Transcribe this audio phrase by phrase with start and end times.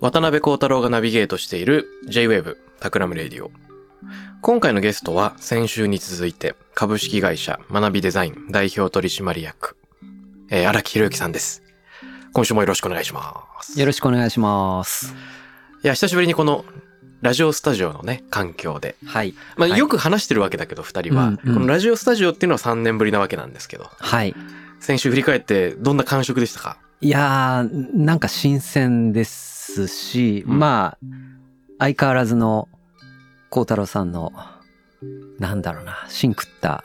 [0.00, 3.50] 渡邉康太郎がナビゲートしている J-Wave タクラムレディオ。
[4.40, 9.76] 今回のゲストは先週に続いて株式会社学びデザイン代表取締役、
[10.48, 11.62] えー、荒木博行さんです。
[12.32, 13.78] 今週もよろしくお願いします。
[13.78, 15.14] よろしくお願いします。
[15.84, 16.64] いや、久しぶりにこの
[17.20, 18.96] ラジオスタジオのね、環境で。
[19.04, 19.34] はい。
[19.58, 24.34] まあ、はいよく話してるわけだけど、二人は、うんうんこのラジオスタジオっていうのは3年ぶりなわけなんですけど、はい。
[24.78, 26.78] 先週振り返ってどんな感触でしたか？
[27.02, 29.49] いやー、なんか新鮮です
[29.88, 31.06] し、うんまあ、
[31.78, 32.68] 相変わらずの
[33.50, 34.32] 孝太郎さんの、
[35.38, 36.84] なんだろうな、芯食った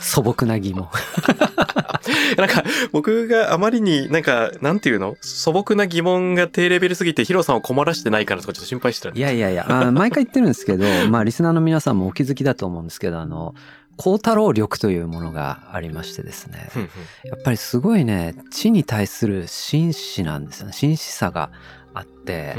[0.00, 0.88] 素朴な疑問。
[2.36, 5.16] なんか、僕があまりになんか、なんていうの？
[5.20, 13.54] 素朴な疑問が低レベルすぎてヒロさんを困らしてないかなとかちょっと心配してたんいやいやいや、あ毎回言ってるんですけど、 まあ、リスナーの皆さんもお気づきだと思うんですけど、あの、
[13.96, 16.70] 孝太郎力というものがありましてですね。
[17.24, 20.72] やっぱりすごいね、地に対する真摯なんですよね。
[20.72, 21.50] 真摯さが
[21.94, 22.56] あって、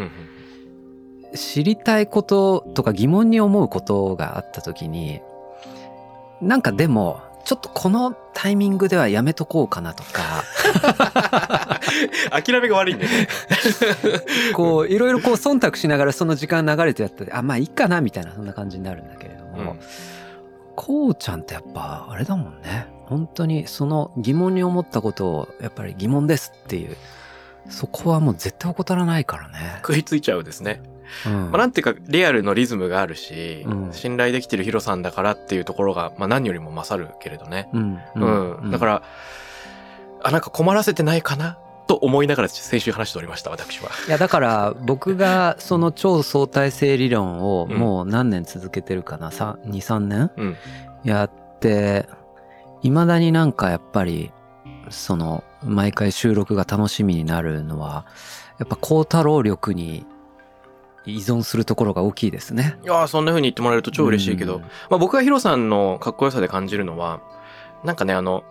[1.35, 5.21] 知りたいこととか疑問に思うことがあった時に
[6.41, 10.43] なんかでもちょっとこのタイミングではやめとこうかなとか。
[12.31, 13.27] 諦めが悪いんだよね。
[14.55, 19.75] こういろいろこう忖度しながらその時間流れてやったりあまあいいかなみたいなそんな感じになるんだけれども、
[20.75, 22.87] こうちゃんってやっぱあれだもんね。
[23.05, 26.95] 本当にその疑問に思ったことをやっぱり疑問ですっていう
[27.69, 29.77] そこはもう絶対怠らないからね。
[29.77, 30.81] 食いついちゃうですね。
[31.27, 37.69] うんまあ、なんていうか、リアルのリズムがあるし、うん信頼できてるヒロさんだからっていうところが、まあ何よりも勝るけれどね。
[37.73, 38.71] うんうん。
[38.71, 39.03] だから、
[40.23, 41.57] あ、なんか困らせてないかな？
[41.85, 43.89] と思いながら先週話しておりました、私は。
[44.07, 50.31] いやだから僕がその超相対性理論をうんもう何年続けてるかな？23年？
[50.37, 50.55] うん。
[51.03, 52.07] やって
[52.81, 54.31] いまだになんかやっぱり
[54.89, 58.05] その毎回収録が楽しみになるのは
[58.59, 60.05] やっぱ孝太郎力に
[61.05, 62.77] 依存するところが大きいですね。
[62.83, 64.61] いやーそんな風に言ってもらえると超嬉しいけど、うん。
[64.61, 67.21] まあ僕がヒロさんのかっこよさで感じるのは、
[67.83, 68.43] なんかね、あの、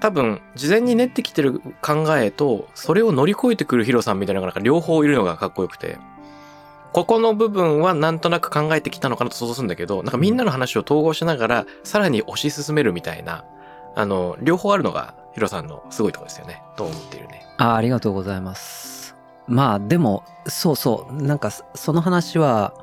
[0.00, 5.98] 多分、事前に練ってきてる考えと、それを乗り越えてくるヒロさんみたいなのがなんか両方いるのがかっこよくて、
[6.92, 13.44] ここの部分はなんとなく考えてきたのかなと想像するんだけど、なんかみんなの話を統合しながら、さらに推し進めるみたいな、
[13.94, 16.62] あの、両方あるのがヒロさんのすごいところですよね。
[16.76, 17.46] と思っているね？
[17.58, 19.14] あありがとうございます。
[19.46, 22.74] まあでもそうそうなんかそその話は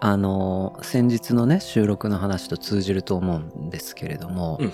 [0.00, 4.72] あの先日のね収録の話と通じると思うんですけれども、うん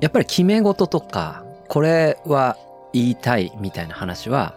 [0.00, 2.56] やっぱり決め事とかこれは
[2.92, 4.56] 言いたいみたいな話は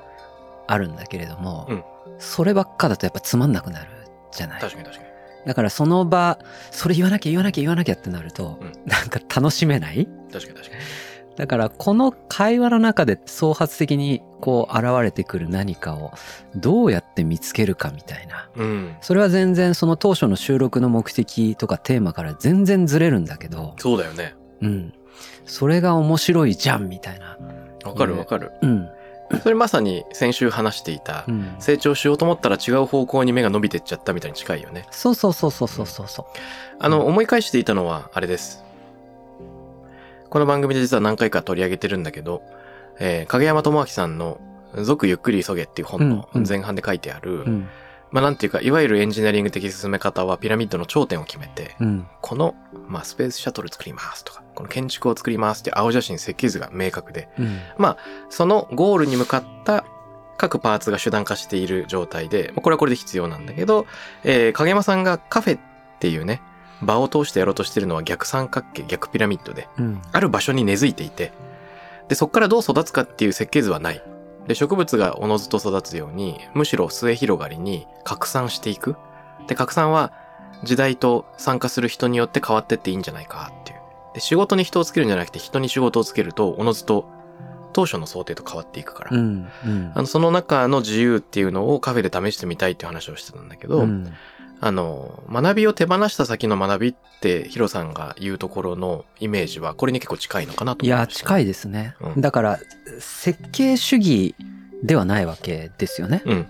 [0.65, 1.83] あるんだけれども、うん
[2.19, 3.87] そればっかだとやっぱつまんなくなる
[4.31, 4.61] じゃない？
[4.61, 5.09] 確かに確かに。
[5.45, 6.39] だからその場
[6.71, 10.07] それ言わなきゃ言わなきゃ言わなきゃってなると、うんなんか楽しめない？
[10.33, 10.76] 確かに確かに。
[11.37, 16.11] だからこの会話の中で創発的にこう現れてくる何かを
[16.55, 18.49] どうやって見つけるかみたいな。
[18.55, 18.95] うん。
[19.01, 24.35] それは全然その当初の収録の目的とかテーマから全然ずれるんだけど、そうだよね。
[24.61, 24.93] うん。
[25.45, 27.37] それが面白いじゃんみたいな。
[27.85, 28.51] わかるわかる。
[28.63, 28.89] うん。
[29.43, 31.55] それまさに先週話していた、うん。
[31.59, 34.87] 成長しようと思ったら違う方向に目が伸びてっちゃったみたいに近いよね。
[34.89, 36.25] そうそうそうそうそうそうそう。
[36.79, 38.63] あの、思い返していたのは、あれです。
[40.29, 42.41] この番組で実は何回か取り上げてるんだけど、
[42.99, 44.39] えー影山智明さんの、
[44.83, 47.69] 続ゆっくり急げっていう本のうんうん前半で書いてある、うん。
[48.11, 52.07] まあなんていうか、いわゆるエンジニアリング的進め方はピラミッドの頂点を決めて、うん。
[52.21, 52.55] この、
[52.87, 57.59] まあスペースシャトル作りますとか、この建築を作りますって青写真設計図が明確で、うん。
[58.29, 59.85] そのゴールに向かった
[60.37, 63.85] 各パーツが手段化している状態で、まあこれはこれで必要なんだけど、
[64.23, 65.59] えー影山さんがカフェっ
[65.99, 66.41] ていうね、
[66.81, 70.01] 場を通してやろうとしてるのは逆三角形、逆ピラミッドで、うん。
[70.11, 71.31] ある場所に根付いていて、
[72.07, 74.03] で、そこからどう育つかっていう設計図はない。
[74.47, 78.95] で、植物がおのずと育つように、むしろ末広がりに拡散していく。
[79.47, 80.13] で、拡散は、
[80.63, 83.79] 時代と参加する人によって変わってっていいんじゃないかっていう。
[84.13, 87.07] で、仕事に人をつけるんじゃなくて人に仕事をつけると、おのずと
[87.73, 89.15] 当初の想定と変わっていくから。
[89.15, 89.47] うん。
[89.65, 94.13] うんあの、その中の自由っていうのをカフェで試してみたいっていう話をしてたんだけど、うん
[94.59, 101.05] あの、学びを手放した先の学びってヒロさんが言うところのイメージは、これに結構近いのかなといや。
[101.07, 101.95] 近いですね。
[101.99, 102.59] うんだから、
[102.99, 104.35] 設計主義
[104.83, 106.23] ではないわけですよね。
[106.25, 106.47] うん。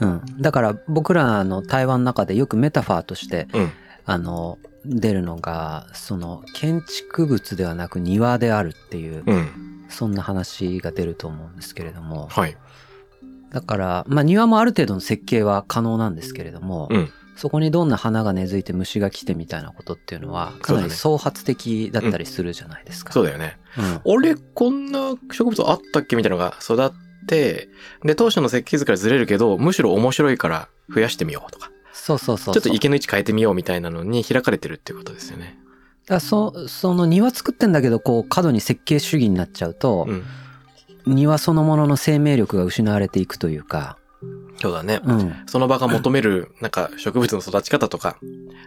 [0.00, 0.22] うん。
[0.40, 3.70] だから僕らの対話の中でよくメタファーとして、うん。
[4.04, 9.86] あの、出るのが、その、建築物ではなく庭であるっていう、うん。
[9.88, 12.28] そんな話が出ると思うんですけれども。
[12.30, 12.56] はい。
[13.50, 17.12] だから、まあ庭もある程度の設計は可能なんですけれども、うん。
[17.40, 23.14] そこにどんな花が根付いて虫が来てみたいなことっていうのは、かなり創発的だったりするじゃないですか。
[23.14, 23.56] そうだよね。
[23.78, 26.90] うん俺、こんな植物あったっけみたいなのが育っ
[27.26, 27.70] て、
[28.04, 32.54] で、当初の設計図からずれるけど、むしろ面白いから増やしてみようとか、そうそうそうそう。
[32.56, 35.58] ちょっと池の位置変えてみようみたいなのに開かれてるってことですよね。
[36.06, 40.24] だそその庭作ってんだけど、こう、過度に設計主義になっちゃうと、うん。
[41.06, 43.96] 庭そのものの生命力が失われていくというか、
[44.60, 45.00] そうだね。
[45.02, 45.34] うん。
[45.46, 48.18] その場が求める、 なんか植物の育ち方とか、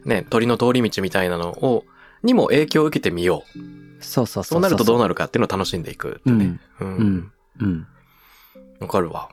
[0.05, 1.85] ね、鳥の通り道みたいなのを、
[2.23, 4.03] にも影響を受けてみよう。
[4.03, 6.59] そうそうそうそうなるとどうななるかっていうのを楽しんでいくってね。
[6.79, 6.85] う。
[6.85, 7.31] うんん。
[7.59, 7.87] うん。
[8.79, 9.29] わかるわ。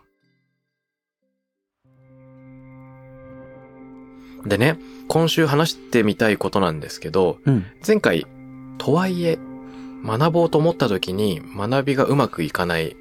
[4.44, 4.78] でね、
[5.08, 7.64] 今週話してみたいことなんですけど、うん。
[7.86, 8.26] 前回、
[8.78, 9.38] とはいえ、
[10.04, 12.96] 学ぼうと思った時に学びがうまくいかない。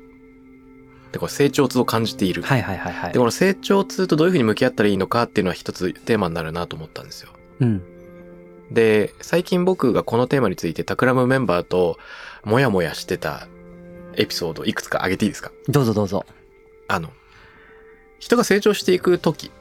[1.11, 2.44] で、これ成長痛を感じている。
[2.44, 3.25] はいはいはいはいで、こ。
[3.25, 7.29] の成長痛とどういうふうに向き合ったらいいのかっていうのは一つテーマになるなと思ったんですよ。
[7.61, 7.81] うん。
[8.71, 11.97] で、最近僕がこのテーマについてタクラムメンバーと
[12.44, 13.47] もやもやしてた
[14.15, 15.51] エピソードいくつか挙げていいですか？
[15.67, 16.25] どうぞどうぞ。
[16.88, 17.12] あの、
[18.19, 19.51] 人が成長していくとき、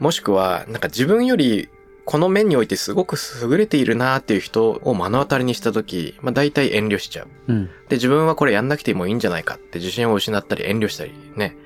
[0.00, 1.68] もしくは、なんか自分より
[2.04, 7.28] この面においてすごく優れているなっていう人を目の当たりにしたとき、まあ大体遠慮しちゃう。
[7.48, 7.66] うん。
[7.88, 11.56] で、自分はこれやんなくてもいいんじゃないかって自信を失ったり遠慮したりね。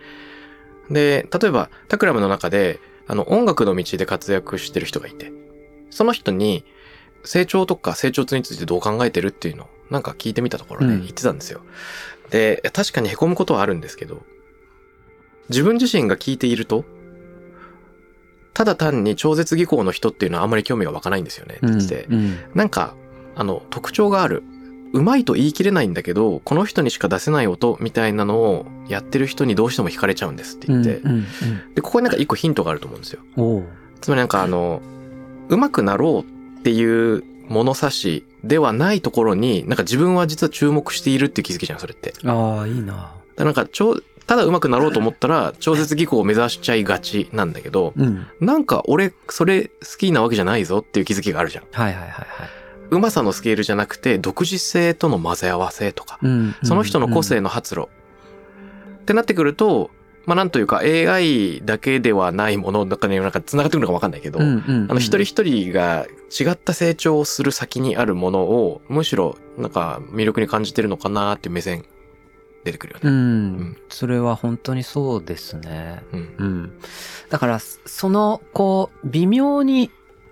[0.91, 5.33] で、例えば、タクラムの中で、あの、音楽の道で活躍してる人がいて、
[5.91, 6.65] その人に、
[7.25, 11.61] 成長とか成長痛についてどう考えてるっていうのをなんか聞いてみたところね、うん言ってたんですよ。
[12.31, 14.23] で、確かに凹むことはあるんですけど、
[15.49, 16.85] 自分自身が聞いていると、
[18.55, 21.59] ただ単に超絶技巧の人っていうのはあんまり興味が湧かないんですよね、っ
[21.89, 22.15] てうん。
[22.15, 22.37] うん。
[22.55, 22.95] なんか、
[23.37, 24.43] あの、特徴がある。
[24.93, 30.97] うまいと言い切れないんだけど、この人にしか出せない音みたいなのをやってる人にどうしても惹かれちゃうんですって言って。
[30.97, 31.11] うん。
[31.11, 31.25] うん
[31.75, 33.21] で、ここになんか一個ヒントがあると思うんですよ。
[34.01, 34.81] つまりなんかあの、
[35.49, 42.15] うまくなろうっていう物差しではないところに、なんか自分は実は注目しているって気づきじゃん、それって。
[42.25, 43.15] ああ、いいな。
[43.37, 48.27] らなんか超、ただうまくなろうと思ったら、超絶技巧を目指しちゃいがちなんだけど、うん。
[48.41, 51.65] なんか俺、それ好きなわけじゃないぞっていう気づきがあるじゃん。
[51.73, 52.27] はいはいはいはい。
[52.91, 56.55] うまさのスケールじゃなくて、独自性との混ぜ合わせとか、うん。
[56.63, 57.87] その人の個性の発露。
[57.87, 59.91] ってなってくると、
[60.27, 71.87] まあなんというか AI だけではないものの中になんか繋がってくるのかわかんないけど、うんうんうんあの一人一人が違った成長をする先にあるものを、むしろなんか魅力に感じてるのかなっていう目線
[72.69, 73.13] 出てくるようね。
[73.13, 73.77] ん。
[73.89, 76.03] それは本当にそうですね。
[76.13, 76.35] うん。
[76.39, 76.73] うん。
[77.31, 79.91] だから、その、こう、微妙に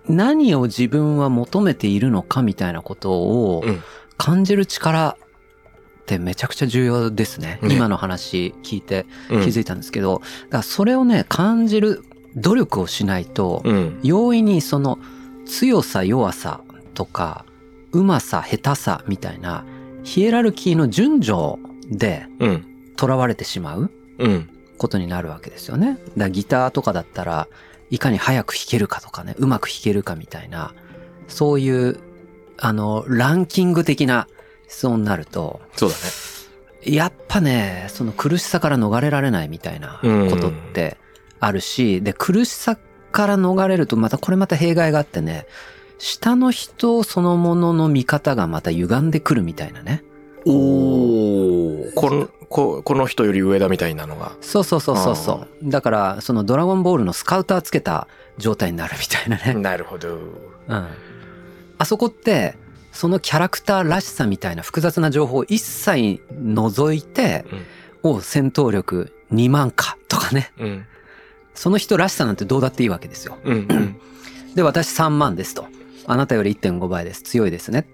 [0.09, 3.83] 何を自分は求めているのかみたいなことをうん
[4.19, 7.59] 感じる力ってめちゃくちゃ重要ですね。
[7.63, 9.43] ね今の話聞いてうん。
[9.43, 12.03] 気づいたんですけど、だからそれをね、感じる
[12.35, 14.01] 努力をしないと、うん。
[14.03, 14.99] 容易にその
[15.45, 16.61] 強さ弱さ
[16.95, 17.45] とか、
[17.93, 19.67] うまさ下手さみたいな
[20.03, 21.59] ヒエラルキーの順序
[21.91, 22.65] でうん。
[22.99, 24.49] 囚われてしまううん。
[24.79, 25.93] ことになるわけですよね。
[25.93, 27.49] だからギターとかだったら
[27.91, 30.75] いかに早く弾けるかとかね、うまく弾けるかみたいな、
[31.29, 31.99] そういう、
[32.59, 34.27] あの、ランキング的な
[34.69, 36.03] 質問になると、そうだね。
[36.83, 40.99] やっぱね、その苦しさから逃れられないみたいなことって
[41.41, 42.79] あるし、で、苦しさ
[43.13, 45.47] から逃れるとまたこれまた弊害があってね、
[45.99, 50.05] 下の人そのものの見方がまた歪んでくるみたいなね。
[50.45, 50.53] お
[51.95, 54.33] この、ここの人より上だみたいなのが。
[54.41, 55.71] そうそうそうそうそう。
[55.71, 59.55] だから、そのドラゴンボールのスカウターつけた状態になるみたいなね。
[59.61, 60.17] なるほど。
[60.17, 60.19] う
[60.75, 60.87] ん。
[61.79, 62.57] あそこって、
[62.93, 67.45] そのキャラクターらしさみたいな複雑な情報を一切除いて、
[68.03, 70.53] お戦闘力2万かとかね。
[70.59, 70.87] うん。
[71.55, 73.39] その人らしさなんてどうだっていいわけですよ。
[73.45, 73.55] うん。
[73.55, 74.01] うん。
[74.55, 75.67] で、私3万ですと。
[76.07, 77.23] あなたより1.5倍です。
[77.23, 77.87] 強いですね。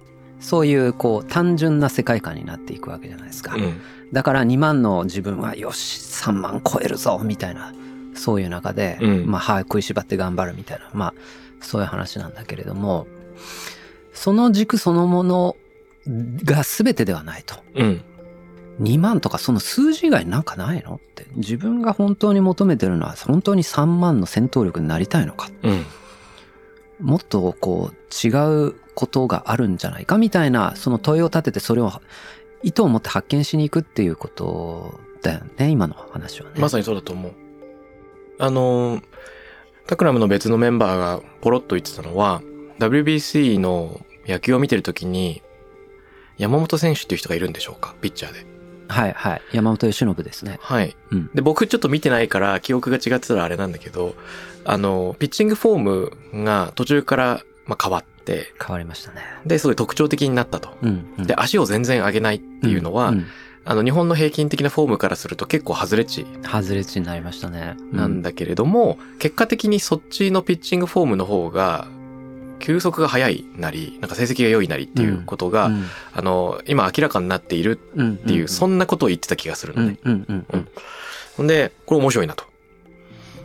[0.42, 3.54] そういう、こう、単純な世界観になっていくわけじゃないですか。
[3.54, 3.80] うん。
[4.12, 7.72] だから2万の自分は、よし、3万超えるぞみたいな、
[8.14, 10.90] そういう中で、うんまあ、歯食いしばって頑張るみたいな。
[10.92, 11.14] まあ、
[11.60, 13.06] そういう話なんだけれども、
[14.12, 15.56] その軸そのもの
[16.44, 17.56] が全てではないと。
[17.74, 18.02] うん。
[18.80, 21.26] 2万とかその数字以外なんかないのって。
[21.36, 25.50] 自分が本当に求めてるのは本当に3万の戦闘力になりたいのか。
[25.62, 25.86] うん。
[27.00, 28.30] もっとこう違
[28.68, 31.92] うことがあるんじゃないかみたいなその問いを立ててそれを
[32.62, 36.60] 意図を持って発見しに行くっていうことだよね、今の話はね。
[36.60, 37.32] まさにそうだと思う。
[38.38, 39.02] あのー、
[39.86, 42.42] タクラムの別のメンバーがポロッと言ってたのは、
[42.78, 45.42] WBC の野球を見てるときに、
[46.38, 48.46] 山本選手っていう人がいるんでしょうかピッチャーで。
[48.88, 49.42] はいはい。
[49.52, 50.58] 山本由伸ですね。
[50.60, 50.96] はい。
[51.10, 51.30] うん。
[51.34, 54.14] で、僕ちょっと見てないから記憶が違ってたらあれなんだけど、
[54.64, 59.20] あの、ピッチングフォームが途中から、まあ、変わって、変わりましたね。
[59.46, 60.76] で、すごい特徴的になったと。
[60.82, 61.26] うん、うん。
[61.26, 63.26] で、足を全然上げないっていうのは、んん
[63.64, 67.76] あの、日本の平均的なフォームからすると結構外れ値外れ値になりましたね。
[67.92, 71.86] なんだけれども、結果的にそっちのピッチングフォームの方が、
[72.58, 79.98] 球速が速いなり、なんか成績が良いなりっていうことが、うんあの、今明らかになっているうん、っていう、そんなことを言ってた気がするのね。
[80.04, 80.68] うん、うん、うん。
[81.36, 82.44] ほんで、これ面白いなと。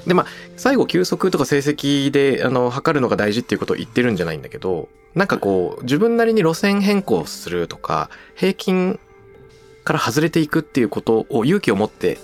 [0.06, 0.25] で、まあ、
[0.56, 9.00] 最後、休息とか成績で、あの、測るのが大事っていうことを言ってるんじゃないんだけど、なんかこう、自分なりに路線変更するとか、平均
[9.84, 12.20] から外れていくっていうことを勇気を持って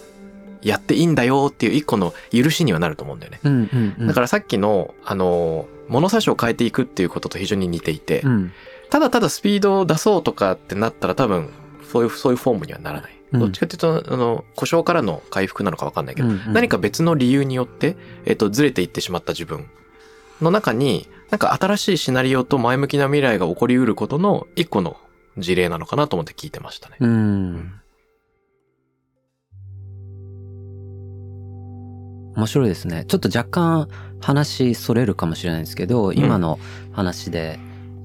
[0.61, 3.39] やっていいんだよっていう一個の許しにはなると思うんだよね。
[3.43, 4.07] うん、うん、うん。
[4.07, 8.51] だからさっきの、あの、物差しを変えていくっていうことと非常に似ていて、うん、
[8.89, 11.49] ただただスピードを出そうとかってなったら多分、
[11.91, 13.15] そういう、そういうフォームにはならない。
[13.33, 19.65] うんどっちかっていうと、あの、故障からの回復なのかわかんないけど、うんうん何か別の理由によって、えっと、ずれていってしまった自分
[20.41, 24.97] の中に、なんか新しいシナリオと前向きな未来が起こりうることの一個の
[25.37, 26.97] 事例なのかなと思って聞いてましたね。
[26.99, 27.73] うん。
[32.35, 33.05] 面白いですね。
[33.05, 33.87] ちょっと若干
[34.21, 36.59] 話それるかもしれないですけど、今の
[36.91, 37.59] 話で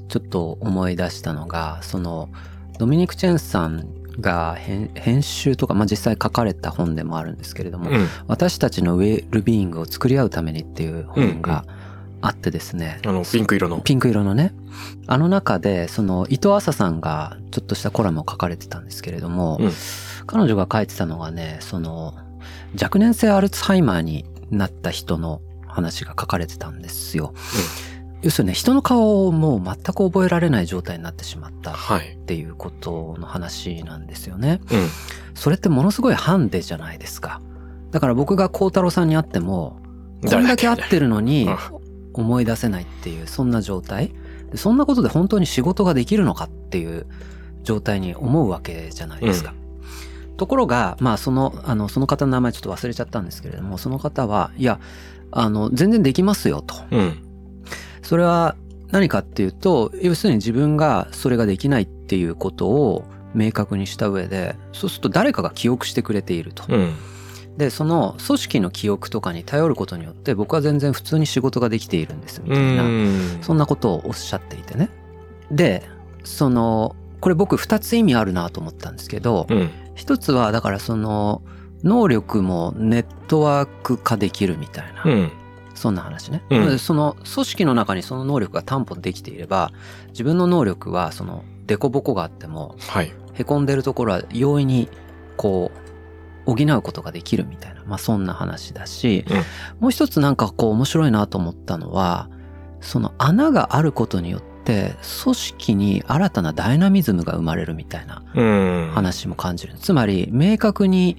[0.08, 2.28] ちょっと思い出したのが、その、
[2.78, 3.88] ドミニク・チェンさん
[4.20, 8.06] が編編集とか、まあ、実際書かれた本でもあるんですけれども、うん。
[8.26, 11.64] 私たちのウェルビーイングを作り合うためにっていう本が
[12.20, 13.80] あってですね、あの、ピンク色の。
[13.80, 14.52] ピンク色のね。
[15.06, 19.70] あの中で、その、伊藤麻さんがちょっとしたコラムを書かれてたんですけれども、うん
[20.28, 22.12] 彼女が書いてたのがね、その、
[22.80, 27.32] 若年性アルツハイマーになった人の話が書かれてたんですよ。
[28.22, 32.18] 要するにね、人の顔をもう全く覚えられない状態になってしまったっはい。
[32.26, 34.60] ていうことの話なんですよね。
[34.72, 34.88] うん。
[35.34, 37.40] それってものすごいハンデじゃないですか。
[37.92, 39.80] だから僕が孝太郎さんに会っても、
[40.28, 41.56] こんだけ会ってるのにうん
[42.14, 44.12] 思い出せないっていう、そんな状態
[44.50, 47.06] でそんなことで本当に仕事ができるのかっていう
[47.62, 49.54] 状態に思うわけじゃないですか。
[50.36, 54.80] ところが、まあその、あの、その方の名前ちょっと忘れちゃったんですけれども、その方は、いや、
[55.30, 56.74] あの、全然できますよと。
[56.90, 57.27] うん。
[58.02, 58.56] それは
[58.90, 66.64] 何かっていうと、要するに自分がそれができないっていうことを明確にした上で、そうすると誰かが記憶してくれていると。
[66.68, 66.94] うん。
[67.58, 73.38] で、その組織の記憶とかに頼ることによって僕は全然普通に仕事ができているんですみたいな、うん。
[73.42, 74.90] そんなことをおっしゃっていてね。
[75.50, 75.82] で、
[76.24, 79.70] その、これ僕二つ意味あるなと思ったんですけど、うん。
[79.94, 81.42] 一つはだからその、
[81.82, 85.30] 能力もネットワーク化できるみたいな、うん。
[85.78, 86.42] そんな話ね。
[86.50, 89.72] うんでその組織の中にその能力が担保できていれば、
[90.08, 93.12] 自分の能力はその、デコボコがあっても、はい。
[93.34, 94.88] 凹んでるところは容易に
[95.36, 95.70] こ
[96.46, 99.36] う補うことができるみたいな、まあそんな話だし、うん
[99.80, 102.28] もう一つなんかこう面白いなと思ったのは、
[102.80, 104.94] その穴があることによって
[105.24, 108.90] 組織に新たなダイナミズムが生まれるみたいなうん。
[108.94, 109.74] 話も感じる。
[109.78, 111.16] つまり明確に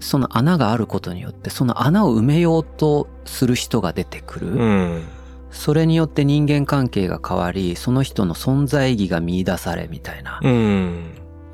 [0.00, 4.46] その穴があることによってその穴を埋めようとする人が出てくる。
[4.48, 5.04] うん。
[5.50, 10.40] それによって人間関係が変わり、その人の存在意義が見出されみたいな。
[10.42, 11.04] うん。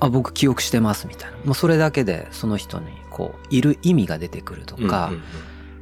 [0.01, 1.37] あ、僕記憶してますみたいな。
[1.45, 5.23] もうそれだけでその人にこう、いる意味が出てくるとか、うん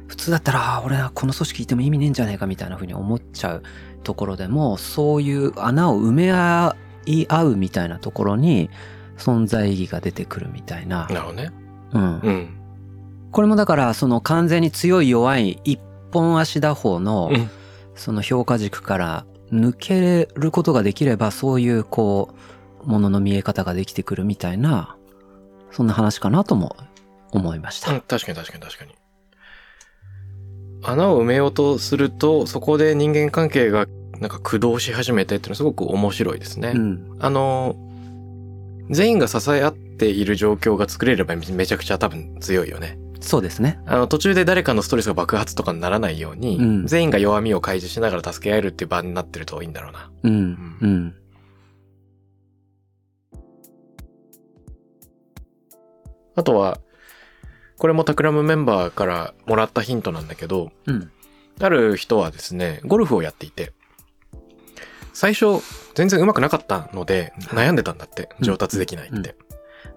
[0.07, 3.63] 普通だったら、あ俺はこの組織いても意味ねえんじゃねえかみたいな風に思っちゃう
[4.03, 6.75] ところでも、そういう穴を埋め合
[7.07, 8.69] い合うみたいなところに
[9.17, 11.07] 存在意義が出てくるみたいな。
[11.07, 11.51] なるほどね。
[11.95, 12.19] うん。
[12.19, 12.49] うん。
[13.31, 15.79] これもだから、その完全に強い弱い一
[16.11, 17.49] 本足打法の、うん
[17.95, 22.35] その評価軸から抜けることができれば、そういうこ
[22.85, 24.95] う、ものの見え方ができてくるみたいな、
[25.71, 26.75] そんな話かなとも
[27.31, 27.93] 思いました。
[27.93, 28.95] うん確かに確かに確かに。
[30.83, 33.87] 穴を埋めようとすると、そこで人間関係が
[34.19, 36.73] なんか駆動し始めてっていうのはすごく面白いですね。
[36.75, 37.17] うん。
[37.19, 37.75] あの、
[38.89, 42.97] 全員が支え合っている状況が作れればめちゃくちゃ多分強いよね。
[43.21, 43.79] そうですね。
[43.87, 50.11] あの途中で誰かのストレスが爆発とかにならないように、うん全員が弱みを開示しながら助け合えるっていう場になってるといいんだろうな。
[50.23, 50.77] うん。
[50.81, 51.15] うん。
[56.35, 56.79] あとは、
[57.77, 61.11] これもタクラムメンバーからもらったヒントなんだけど、うん。
[61.59, 63.71] ある人はですね、ゴルフをやっていて、
[65.15, 65.63] 最初
[65.95, 69.35] 全然上手くなかったので悩んでたんだって、うん上達できないって。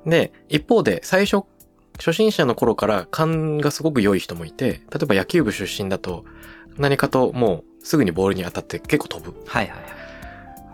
[0.07, 1.45] で、一方で最初、
[1.99, 6.25] 初心者の頃から勘がすごく良い人もいて、例えば野球部出身だと
[6.79, 9.45] 何かともうすぐにボールに当たって結構飛ぶ。
[9.47, 9.85] はいはいは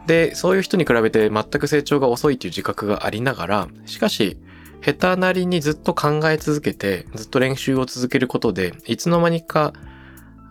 [0.05, 0.07] い。
[0.07, 4.37] で、そういう人に比べて全く成長が遅いっていう自覚がありながら、しかし、
[4.85, 9.73] 下手なりにずっと考え続けて、ずっと練習を続けることで、いつの間にか、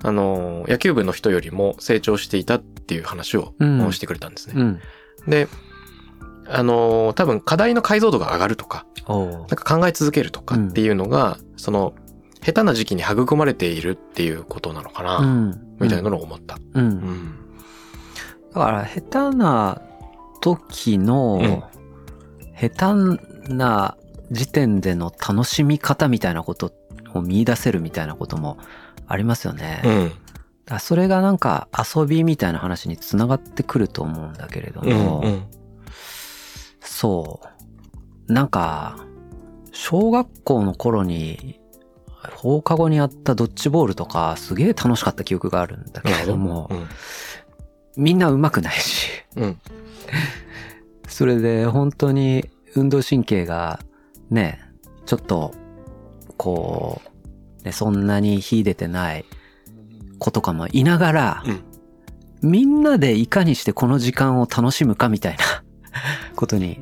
[0.03, 4.53] あの、野球部の人よりも成長していたっていう話をうんしてくれたんですね。
[4.57, 4.79] うん。
[5.27, 5.47] で、
[6.47, 11.93] あの、多分課題の解像度が上がるとか、なんか考え続けるとかっていうのが、その、
[12.43, 15.77] 下手な時期に育まれているっていうことなのかな、うん。
[15.79, 16.55] みたいなのを思った。
[16.55, 16.59] う。
[16.73, 17.35] うんん。
[18.53, 19.81] だから、下手な
[20.41, 21.63] 時の、
[22.59, 22.95] 下
[23.47, 23.95] 手な
[24.31, 26.73] 時点での楽しみ方みたいなこと
[27.13, 28.57] を見出せるみたいなことも
[29.13, 29.81] ありますよね。
[29.85, 30.11] うん。
[30.65, 35.25] らそれがなんか遊びみたいな話につながってくると思うんだけれども、うん。
[35.25, 35.43] うん。
[36.81, 37.41] そ
[38.27, 38.33] う。
[38.33, 38.97] なんか、
[39.71, 41.59] 小学校の頃に
[42.35, 46.87] 放課後にやったドッジボールとかすげえ楽しかった記憶があるんだけれども、うん。
[47.95, 49.59] みんな上手くないし、うん。
[51.07, 53.79] それで本当に運動神経が
[54.31, 54.59] ね、
[55.05, 55.53] ちょっと、
[56.37, 57.12] こう、
[57.63, 59.25] ね、そんなに秀でてない
[60.19, 61.63] 子とかもいながら、うん
[62.43, 65.43] みんなでいかにしてこの時間を楽しむかみたいな
[66.35, 66.77] ことに、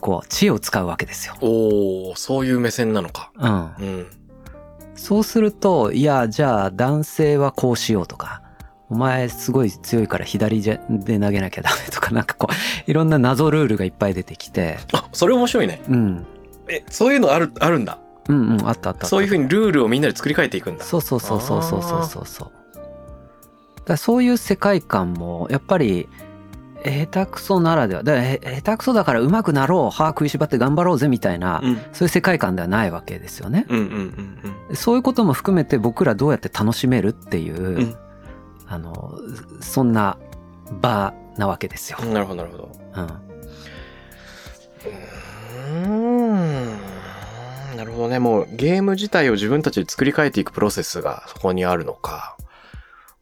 [0.00, 1.34] こう、知恵を使うわけですよ。
[1.40, 3.32] おー、そういう目線なのか。
[3.38, 3.50] うん。
[3.50, 4.06] うん。
[4.94, 8.42] そうすると、いや、じゃあ男性はこうしようとか、
[8.90, 15.80] お前すごい強いから左で投げなきゃダメとか、なんかこう、いろんな謎ルールがいっぱい出てきて、あ、それ面白いね。
[15.88, 16.26] うん。
[16.68, 17.98] え、そういうのある、あるんだ。
[18.28, 19.06] うんうん、あったあった。
[19.06, 20.84] そういうふうにルールをみんなで作り変えていくんだ。
[20.84, 22.50] そうそうそうそうそうそうそうそう。
[23.84, 26.08] だそういう世界観も、やっぱり、
[26.84, 31.76] 下手くそならでは、だ下手くそだから上手くなろう、歯食いしばって頑張ろうぜみたいな、うん。
[31.92, 33.66] そういう世界観ではないわけですよね。
[33.68, 33.84] うんうん
[34.70, 37.96] うんそういうことも含めて僕らどうやって楽しめるっていう、うん
[38.68, 39.18] あの、
[39.60, 40.18] そんな
[40.80, 41.98] 場なわけですよ。
[42.02, 42.12] うん。
[42.12, 42.70] なるほどなるほど。
[42.96, 43.26] うん。
[47.76, 48.18] なるほどね。
[48.18, 52.36] もうゲーム自体を自分たちで作り変えていくプロセスがそこにあるのか。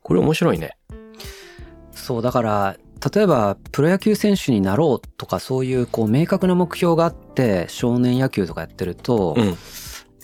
[0.03, 0.77] これ面白いね。
[1.93, 2.77] そう、だから、
[3.15, 9.57] 例えば、プロ野球選手になろうとか、そういう、こう、明確な目標があって、少年野球とかやってると、うん。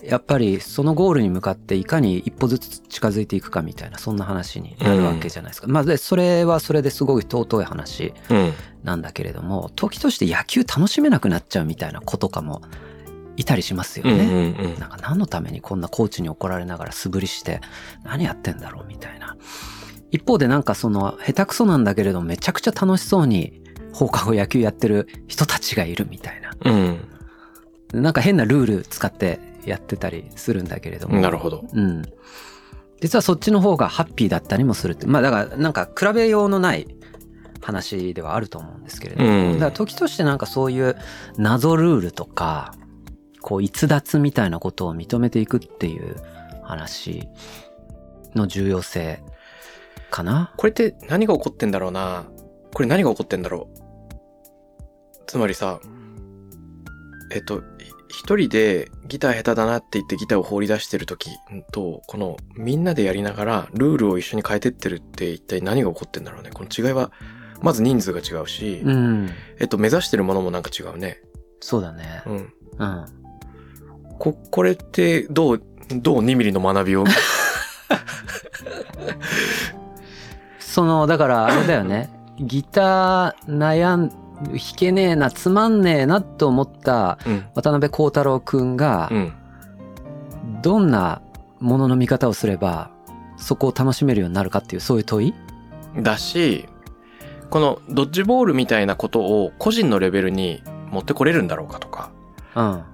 [0.03, 5.69] やっぱり、そのゴールに向かって、いかに一歩ずつ近づいていくかみたいな、そんな話になるわけじゃないですか。
[5.69, 8.53] まあ、で、それはそれですごい尊い話うん。
[8.83, 12.63] なんだけれども、時として野球楽しめなくなっちゃうみたいな子とかも、
[13.41, 14.27] いたりしますようんうね。
[14.27, 14.79] んうん。
[14.79, 17.61] なんか何のためにこんなコーチに怒られながら素振りして
[18.05, 19.37] 何やってんだろうみたいな。
[20.11, 26.51] 一方でなんかその下手くそなんだけれどめちゃくちゃ楽しそうに放課後野球やってる人たちがいるみたいな。
[26.65, 26.99] うん。
[28.03, 31.21] なんか変なルール使ってやってたりするんだけれども。
[31.21, 31.65] なるほど。
[31.73, 32.03] うん。
[33.01, 35.07] 実はそっちの方がハッピーだったりもするって。
[35.07, 36.87] まあだからなんか比べようのない
[37.63, 39.29] 話ではあると思うんですけれども。
[39.29, 40.97] うんだから時としてなんかそういう
[41.37, 42.75] 謎ルールとか、
[43.43, 46.17] こう逸脱みたいなことを認めていくっていう
[46.63, 47.29] 話
[48.35, 49.23] の重要性
[50.11, 50.53] かな。
[50.57, 52.25] これって何が起こってんだろうな。
[52.73, 53.81] これ何が起こってんだろう。
[55.27, 55.81] つまりさ、
[57.33, 57.63] えっと、
[58.09, 61.31] ひ一人でギター下手だなって言ってギターを放り出してる時
[61.73, 66.51] と、このみんなでやりながらルールを一緒に変えてってるって一体何が起こってんだろうね。
[66.53, 67.11] この違いは、
[67.63, 69.31] まず人数が違うし、うん。
[69.59, 71.23] えっと、目指してるものもなんか違うね。
[71.61, 72.23] そうだね。
[72.27, 72.37] うん。
[72.37, 73.20] うん。
[74.21, 75.63] こ、これってどう、
[75.97, 77.05] どう2ミリの学びを？
[80.61, 82.11] その、だからあれだよね。
[82.39, 84.17] ギター悩ん、弾
[84.77, 87.45] けねえな、つまんねえなと思ったうん。
[87.55, 89.33] 渡辺幸太郎くんがう、ん。
[90.63, 91.23] どんな
[91.59, 92.91] ものの見方をすれば、
[93.37, 95.35] そこを楽しめるようになるかっていう、そういう問い？
[96.03, 96.69] だし、
[97.49, 102.20] このドッジボールみたいなことを個人のレベルに持ってこれるんだろうかとか、うん。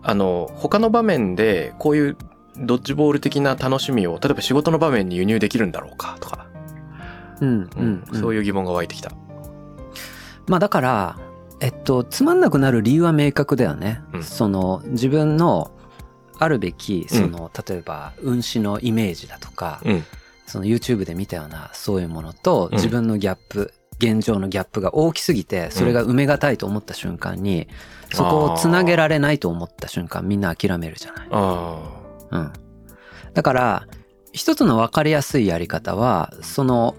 [0.02, 2.16] あの、他の場面でこういう
[2.58, 6.46] ドッジボール的な楽しみを、例えば仕事の場面に輸入できるんだろうかとか、
[7.40, 7.70] うん。
[7.76, 8.04] うん。
[8.12, 9.12] そういう疑問が湧いてきた。
[10.46, 11.18] まあだから、
[11.60, 14.02] えっと、つまんなくなる理由は明確だよね。
[14.12, 15.70] うんその、自分の、
[16.38, 20.04] あるべき、その、例えば、運指のイメージだとか、うん。
[20.46, 27.68] その YouTube で見たようなそういうものとうん自分のギャップ、現状のギャップが大きすぎて、それが埋めがたいと思った瞬間に、
[28.12, 31.28] そこをつなげられないと思った瞬間、みんな諦めるじゃない。
[31.30, 31.82] あ
[32.30, 32.52] うん。
[33.34, 33.86] だから、
[34.32, 36.94] 一つの分かりやすいやり方は、その、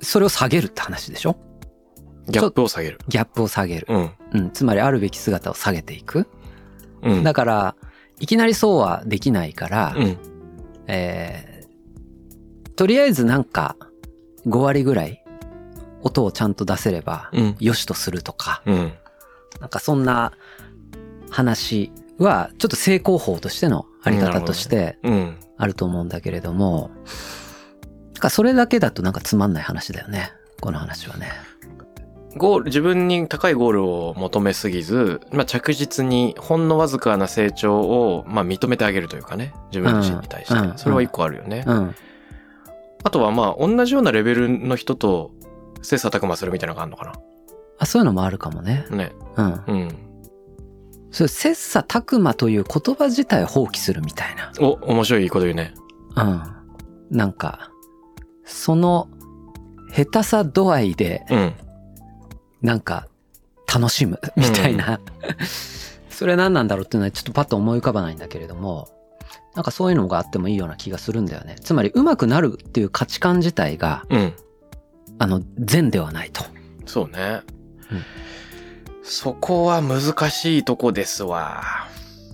[0.00, 1.36] それを下げるって話でしょ？
[2.28, 2.30] あ。
[2.30, 2.98] ギャップを下げる。
[3.08, 3.86] ギャップを下げる。
[3.88, 4.10] うん。
[4.32, 4.50] うん。
[4.50, 6.28] つまりあるべき姿を下げていく。
[7.02, 7.22] うん。
[7.24, 7.76] だから、
[8.20, 10.16] いきなりそうはできないから、うん。
[10.86, 11.54] えー
[12.76, 13.76] とりあえずなんか
[14.48, 15.23] 5割ぐらい
[16.04, 17.56] 音をちゃんと出せればうん。
[17.58, 18.92] よしとするとか、うん。
[19.60, 20.32] なんかそんな
[21.30, 25.40] 話はちょっと成功法としてのあり方としてうん。
[25.56, 30.32] あると思うんだけれども、なんかそれだけだとなんかつまんない話だよね。
[30.60, 31.28] この話はね。
[32.36, 39.54] ゴール、自分に高いゴールを求めすぎず、まあ、着実にほんのわずかな成長を、まあ、認めてあげるというかね。
[39.70, 40.54] 自分自身に対して。
[40.54, 41.64] うんうんそれは一個あるよね。
[41.66, 41.94] うん。
[43.04, 45.30] あとはまあ、同じようなレベルの人と
[45.84, 47.20] 切磋琢磨するみたいなのがあるのか
[47.78, 48.86] あ、そういうのもあるかもね。
[48.90, 48.96] な。
[48.96, 49.12] ね。
[49.36, 49.64] うん。
[49.66, 49.88] うん。
[51.10, 54.52] それ切磋琢磨という言葉自体を放棄するみたいな。
[54.60, 55.74] お、面白いこと言うね。
[56.16, 56.42] うん。
[57.10, 57.70] なんか、
[58.44, 59.08] その
[59.94, 61.54] 下手さ度合いで、うん。
[62.62, 63.06] なんか、
[63.72, 65.00] 楽しむ、みたいな。
[66.10, 68.88] それ何なんだろうっていうのはちょっとパッと思い浮かばないんだけれども、
[69.54, 71.56] なんかそういうのがあってもいいような気がするんだよね。
[71.60, 74.32] つまり、上手くなるっていう価値観自体が、うん。
[75.18, 76.44] あの、善ではないと。
[76.86, 77.42] そうね。
[77.90, 78.02] うん
[79.04, 81.62] そこは難しいとこですわ。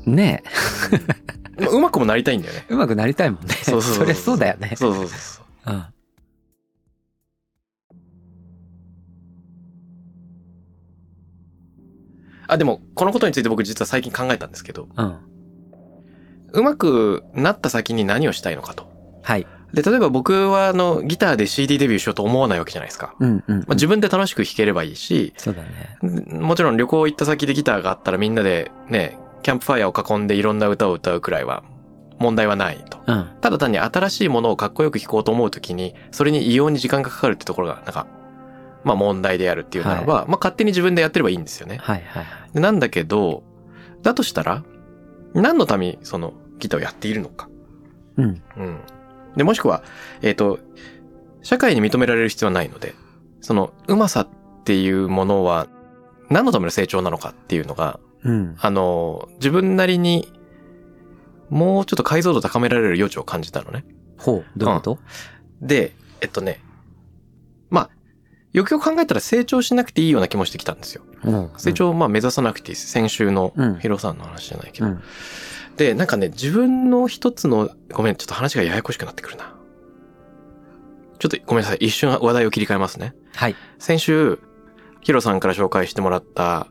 [0.06, 0.44] ね
[1.58, 2.64] まあうまくもなりたいんだよね。
[2.70, 3.54] え、上手くなりたいもんね。
[3.54, 4.74] そうそうそうそうりゃそうだよね。
[4.76, 5.72] そうそうそうそう。
[5.72, 5.84] うん。
[12.46, 15.18] あ、でも、このことについて僕実は最近考えたんですけど、うん。
[16.52, 18.88] うまくなった先に何をしたいのかと。
[19.22, 19.46] はい。
[19.72, 23.14] で、例えば僕はあの、ギターで CD デビューしようと思わないわけじゃないですか。
[23.20, 23.58] うんうん、うん。
[23.60, 25.98] まあ、自分で楽しく弾ければいいし、そうだね。
[26.38, 31.62] もちろん旅行行った先でギターがあったらみんなでね、キャンプファイヤーを囲んでいろんな歌を歌うくらいは
[32.18, 32.98] 問題はないと。
[33.06, 33.28] うん。
[33.40, 38.06] ただ単に新しいものをかっこよく弾こうと思うときに、それに異様に時間がかかるってところが、なんか、
[38.84, 41.78] まあ問題であるっていうならば、まあ勝手に自分でやってればいいんですよね。
[41.78, 42.54] はいはいはい。
[42.54, 43.42] でなんだけど、
[44.02, 44.62] だとしたら、
[45.32, 47.48] 何のためにそのギターをやっているのか。
[48.16, 48.42] うん。
[48.56, 48.80] うん。
[49.36, 49.82] で、もしくは、
[50.22, 50.58] えっ、と、
[51.42, 52.94] 社会に認められる必要はないので、
[53.40, 54.28] その、うまさっ
[54.64, 55.68] ていうものは、
[56.28, 58.56] 何のための成長なのかっていうのが、うん。
[58.60, 60.32] あの、自分なりに、
[61.48, 63.84] もうちょっと解像度高められる余地を感じたのね。
[64.18, 64.98] ほう、どういうこと、
[65.60, 66.60] で、えっとね、
[67.70, 67.90] まあ、
[68.52, 71.02] よくよく考えたら成長しなくていいような気もしてきたんですよ。
[71.24, 72.88] うん、成長をまあ目指さなくていいです。
[72.88, 74.86] 先週のうんヒロさんの話じゃないけど。
[74.86, 75.02] うん。
[75.80, 79.54] で、なんかね、自分の一つの、ごめん、ちょっと話がややこしくなってくるな。
[81.18, 81.78] ちょっとごめんなさい。
[81.80, 83.14] 一瞬話題を切り替えますね。
[83.34, 83.56] はい。
[83.78, 84.38] 先週、
[85.00, 86.66] ヒロさんから紹介してもらった、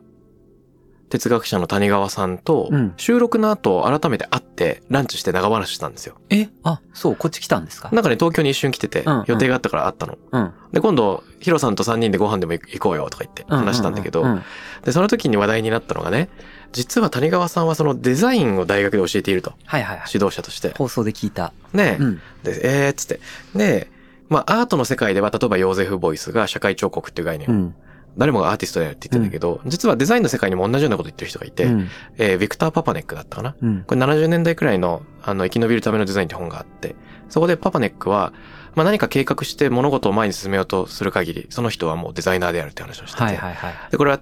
[1.09, 6.13] 哲学者の谷川さんとうん、収録の後、改めて会って、ランチして長話したんですよ。
[6.29, 6.49] え？
[6.61, 7.89] あ、そう、こっち来たんですか？
[7.91, 10.19] なんかね、東京に一瞬来ててうんうん、予定があったから会ったの。
[10.31, 10.53] うん。
[10.71, 14.43] で、今度、ヒロさんと3人でご飯でも行こうよとか言って話したんだけどう、ん
[14.83, 16.29] で、その時に話題になったのがね、
[16.71, 19.53] 実は谷川さんはそのデザインを大学で教えていると。
[19.65, 20.09] はいはいはい。
[20.13, 20.73] 指導者として。
[20.77, 21.53] 放送で聞いた。
[21.73, 22.21] ねうん。
[22.43, 23.19] で、えーっつって。
[23.55, 23.89] で、
[24.29, 27.75] まあアートの世界では例えばヨーゼフ・ボイスが社会彫刻っていう概念を、うん。
[28.17, 31.89] 誰もがアーティストだよって言ってんだけど、実はデザインの世界にも同じようなこと言ってる人がいて、うん。
[32.17, 33.55] えービクター・パパネックだったかな？
[33.61, 33.83] うん。
[33.83, 36.95] これ70年代くらいの、あの、生き延びるためのデザインって本があって、
[37.29, 38.33] そこでパパネックは、
[38.75, 43.73] まあ何か計画して物事を前に進めようとする限り、その人はもうデザイナーであるって話をしてて、はいはいはい。
[43.91, 44.19] で、これは、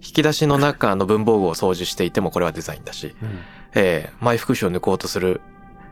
[0.00, 3.38] 引き出しの中の文房具を掃除していてもこれはデザインだし、うん。
[3.74, 5.40] えー、前副手を抜こうとする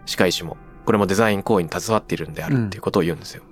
[0.06, 3.42] 歯科医師も、これもデザイン行為に携わっているんであるっていうことを言うんですよ。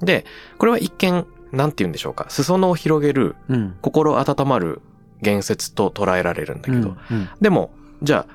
[0.00, 0.24] で、
[0.58, 2.26] これは一見、なんて言うんでしょうか。
[2.28, 3.76] 裾野を広げる、うん。
[3.80, 4.82] 心温まる
[5.22, 7.28] 言説と捉えられるんだけど、うん。
[7.40, 7.70] でも、
[8.02, 8.34] じゃあ、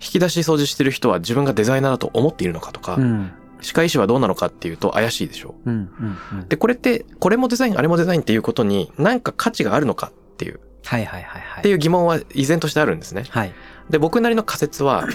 [0.00, 3.32] 引き出し掃除してる人は自分がデザイナーだと思っているのかとか、うん。
[3.60, 5.70] 歯科医師はどうなのかっていうと怪しいでしょう。
[5.70, 5.90] うん。
[6.32, 6.48] うん。
[6.48, 11.60] で、これって、これもデザイン、あれもデザインっていうことに何か価値があるのかっていう、はいはいはいはい。
[11.60, 13.24] っていう疑問は依然としてあるんですね。
[13.28, 13.52] はい。
[13.90, 15.06] で、僕なりの仮説は、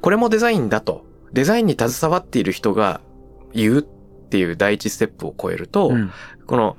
[0.00, 3.00] これもデザインだと、デザインに携わっている人が
[3.52, 3.82] 言うっ
[4.28, 6.10] ていう第一ステップを超えると、うん。
[6.46, 6.76] この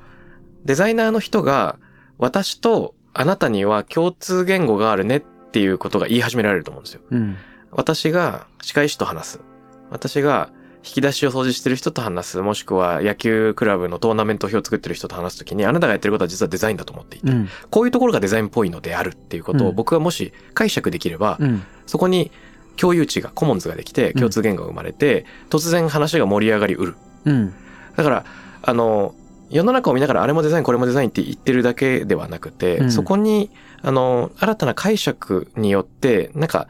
[0.64, 1.78] デザイナーの人が、
[2.18, 5.20] 私とあなたには共通言語があるねっ
[5.52, 7.02] ていうことが言い始められると思うんですよ。
[7.10, 7.38] うん。
[7.72, 9.40] 私が歯科医師と話す。
[9.90, 10.52] 私が
[10.84, 17.50] 引き出しを掃除してる人と話す、もしくは野球クラブのトーナメント表を作ってる人と話すときに、あなたがやってることは実はデザインだと思っていて、うん。
[17.70, 21.63] こういうところがデザインっぽいのであるっていうことをうん僕はもし解釈できれば、うん。
[21.86, 22.32] そこに
[22.78, 26.96] 共有値が、コモンズができて、共通言語が生まれて、突然話が盛り上がりうる。
[27.26, 27.54] うん。
[27.96, 28.26] だから、
[28.63, 29.13] あの、
[29.50, 36.67] 世の中を見ながらあれもデザイン、これもデザインって言ってるだけではなくて、うんそこに、あの、新たな解釈によって、なんか、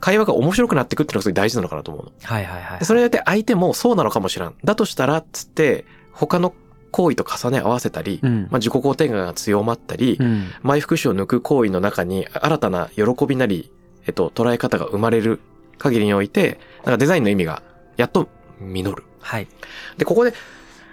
[0.00, 2.12] 会話が面白くなってくっていうのがすごい大事なのかなと思うの。
[2.22, 2.84] はいはいはいで。
[2.84, 4.54] それによって相手もそうなのかもしらん。
[4.64, 6.54] だとしたら、つって、他の
[6.90, 8.42] 行為と重ね合わせたり、うん。
[8.50, 10.50] まあ、自己肯定感が強まったり、うん。
[10.62, 13.70] 前福祉を抜く行為の中に新たな喜びなり、
[14.06, 15.40] えっと、捉え方が生まれる
[15.78, 17.62] 限りにおいて、なんかデザインの意味が
[17.96, 18.28] やっと
[18.60, 19.04] 実る。
[19.20, 19.48] はい。
[19.96, 20.32] で、ここで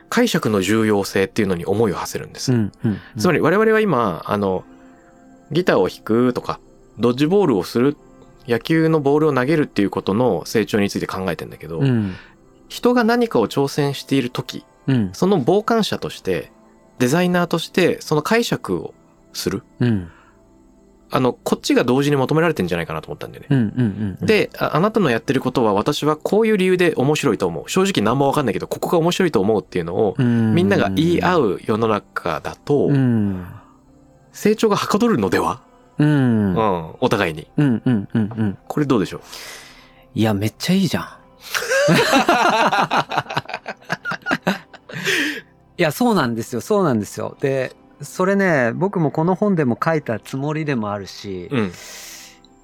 [0.09, 2.53] 解釈の重要性っていうのに思いを馳せるんです。
[2.53, 2.71] うん。
[2.83, 2.99] うん。
[3.17, 4.63] つまり我々は今、あの、
[5.51, 6.59] ギターを弾くとか、
[6.99, 7.97] ドッジボールをする、
[8.47, 12.15] 野球のボールを投げるっていうことの成長について考えてんだけど、うん。
[12.67, 15.09] 人が何かを挑戦している時、うん。
[15.13, 16.51] その傍観者として、
[16.99, 18.93] デザイナーとして、その解釈を
[19.33, 19.63] する。
[19.79, 20.09] うん。
[21.11, 23.47] あの、こっちが同時に求められてんじゃないかなと思ったんだよね。
[23.51, 23.59] うん。
[23.59, 24.17] うん。
[24.19, 27.69] うん、であ、あなたのやってることは私はこういう理由で面白いと思う。
[27.69, 33.45] 正直何もわかんないけど、ここが面白いと思うっていうのを、うん、みんなが言い合う世の中だとう、ん。
[34.31, 35.61] 成長がはかどるのでは？
[35.97, 36.07] うん。
[36.07, 36.53] ううん。
[36.55, 37.47] ん、お互いに。
[37.57, 37.81] うん。
[37.85, 38.07] うん。
[38.13, 38.57] うん。
[38.67, 39.21] これどうでしょう？
[40.13, 41.07] いや、めっちゃいいじゃん。
[45.77, 46.61] いや、そうなんですよ。
[46.61, 47.37] そうなんですよ。
[47.41, 51.71] で、それね、僕もこの本でも書いたつもりでもあるし、うん、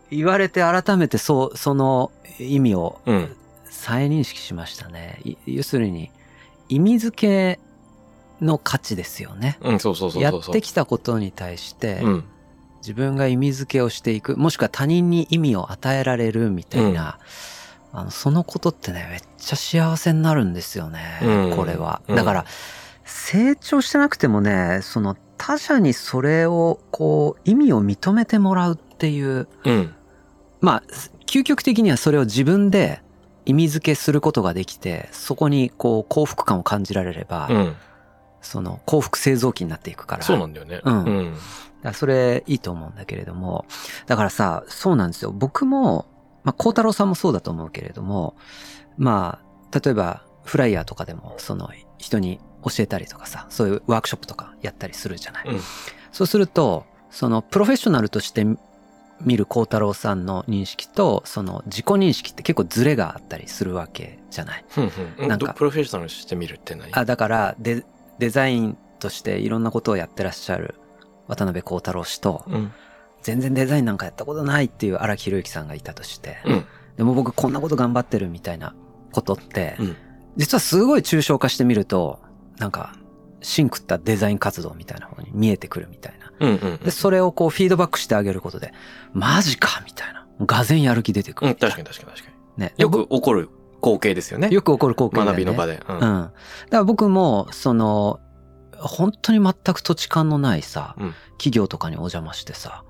[0.10, 5.20] 言われて改めてそう、その意味をうん、再認識しましたね。
[5.26, 6.12] い要するに、
[6.70, 7.60] 意味付け
[8.42, 9.58] の価値ですよね。
[9.62, 10.32] うん、そうそうそうや。
[10.32, 12.24] ってきたことに対して、うん、
[12.82, 17.20] 自分が意味付けをしていく、もしくは他人に意味を与えられるみたいな、
[17.94, 22.02] あの、そのことってね、めっちゃ幸せになるんですよね、うんこれは。
[22.08, 22.46] うんだから、
[23.04, 29.94] 成長してなくてもね、その他者にそれを、こう、意味を認めてもらうっていう、うん、
[30.62, 30.84] まあ、
[31.26, 33.02] 究極的にはそれを自分で
[33.46, 37.76] 意味付けすることができて、そこにこう幸福感を感じられれば、うん。
[38.42, 40.24] その幸福製造機になっていくから。
[40.24, 40.82] そうなんだよね。
[40.84, 41.36] うんうん。
[41.82, 43.66] だそれいいと思うんだけれども、
[44.06, 45.32] だからさ、そうなんですよ。
[45.32, 46.06] 僕も、
[46.44, 48.36] まあ、孝太郎さんもそうだと思うけれども、
[48.98, 49.40] ま
[49.72, 55.48] あ、例えば、フライヤーとかでも、その、人に教えたりとかさ、そういうワークショップとかやったりするじゃない。
[55.48, 55.60] うん
[56.12, 58.46] そうすると、その、プロフェッショナルとして
[59.22, 64.66] 見る孝太郎さんの認識と、その、自己認識って結構ズレがあったりするわけじゃない。
[64.68, 65.28] ふんふん。
[65.30, 66.90] なんかどプロフェッショナルとして見るって何？
[66.92, 67.86] あ、だから、デ、
[68.22, 70.76] デザインとしていろんなことをやってらっしゃる
[71.28, 72.72] 渡辺孝太郎氏と、うん。
[73.24, 76.66] 全然デザインなんかやったことないっていう荒木宏之さんがいたとして、うん。
[76.98, 78.76] でも僕こんなこと頑張ってるみたいな
[79.12, 79.96] ことって、うん
[80.38, 82.20] 実はすごい抽象化してみると、
[82.58, 82.96] なんか、
[83.42, 86.32] シンクったデザイン活動みたいな方に見えてくるみたいな。
[86.40, 86.50] うん。
[86.52, 86.78] うん。
[86.78, 88.72] で、それをこうフィードバックしてあげることで、
[89.12, 90.26] マジかみたいな。
[90.46, 91.50] がぜんやる気出てくうん。
[91.50, 91.76] るみたいな。
[91.76, 92.74] 確かに確かに確かね。
[92.78, 92.82] に。
[92.82, 93.50] よく起こる
[93.82, 94.50] 光景ですよね。
[94.52, 95.84] よく起こる光景だね学びの場で。
[95.88, 95.94] う。
[95.94, 96.00] うん。
[96.00, 96.32] だか
[96.70, 98.20] ら僕も、その、
[98.78, 102.84] 本当に全く土地勘のないさ、うん企業とかにお邪魔してさ、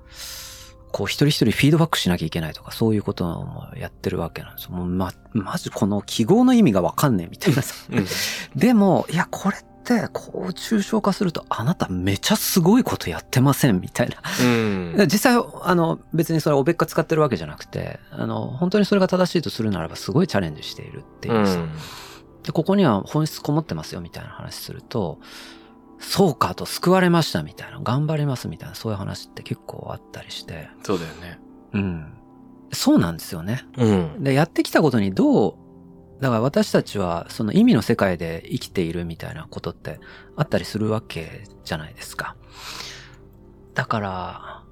[0.92, 4.72] こう一人一人フィードバックしなきゃいけないとか、そういうこともやってるわけなんですよ。
[4.72, 7.74] もうま、まずこの記号の意味がわかんねえみたいなさ。
[7.90, 8.06] うん。
[8.54, 9.71] でも、いや、これって、
[10.12, 14.16] こう抽象化すると、あなためちゃすごいことやってませんみたいな。
[14.40, 14.94] うん。
[15.10, 21.56] 実際、あの、別にそれはおべっか使ってるわけじゃなくて、あの、本当にそれが正しいとするならば、すごいチャレンジしているっていううさ。
[21.56, 21.72] ん。
[22.42, 25.18] で、ここには本質こもってますよみたいな話すると、
[25.98, 31.38] そうかと救われましたみたいな、頑張りますみたいな、そういう話って結構あったりして、そうだよね。
[31.72, 32.12] うん。
[32.72, 33.64] そうなんですよね。
[33.76, 34.24] うん。
[34.24, 35.54] で、やってきたことにどう、
[36.22, 39.98] だから私たちはその意味の世界で生きているみたいなことって
[40.36, 42.36] あったりするわけじゃないですか。
[43.74, 44.62] だから、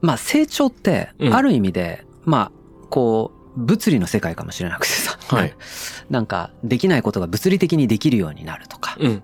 [0.00, 2.52] まあ成長ってうんある意味で、まあ、
[2.90, 5.16] こう、物理の世界かもしれなくてさ。
[5.28, 5.54] はい。
[6.10, 9.22] なんか、できないことが物理的にできるようになるとか、うん。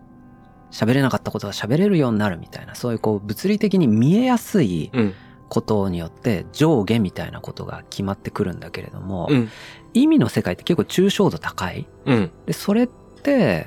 [0.71, 5.15] 喋れなかったことが喋れるようになるみたいな、そういうこう、物理的に見えやすいうん。
[5.49, 9.49] ことによって上下みたいなことが決まってくるんだけれども、うん。
[9.95, 11.87] 意味の世界って結構抽象度高い。
[12.07, 12.31] うん。
[12.47, 13.67] で、それって、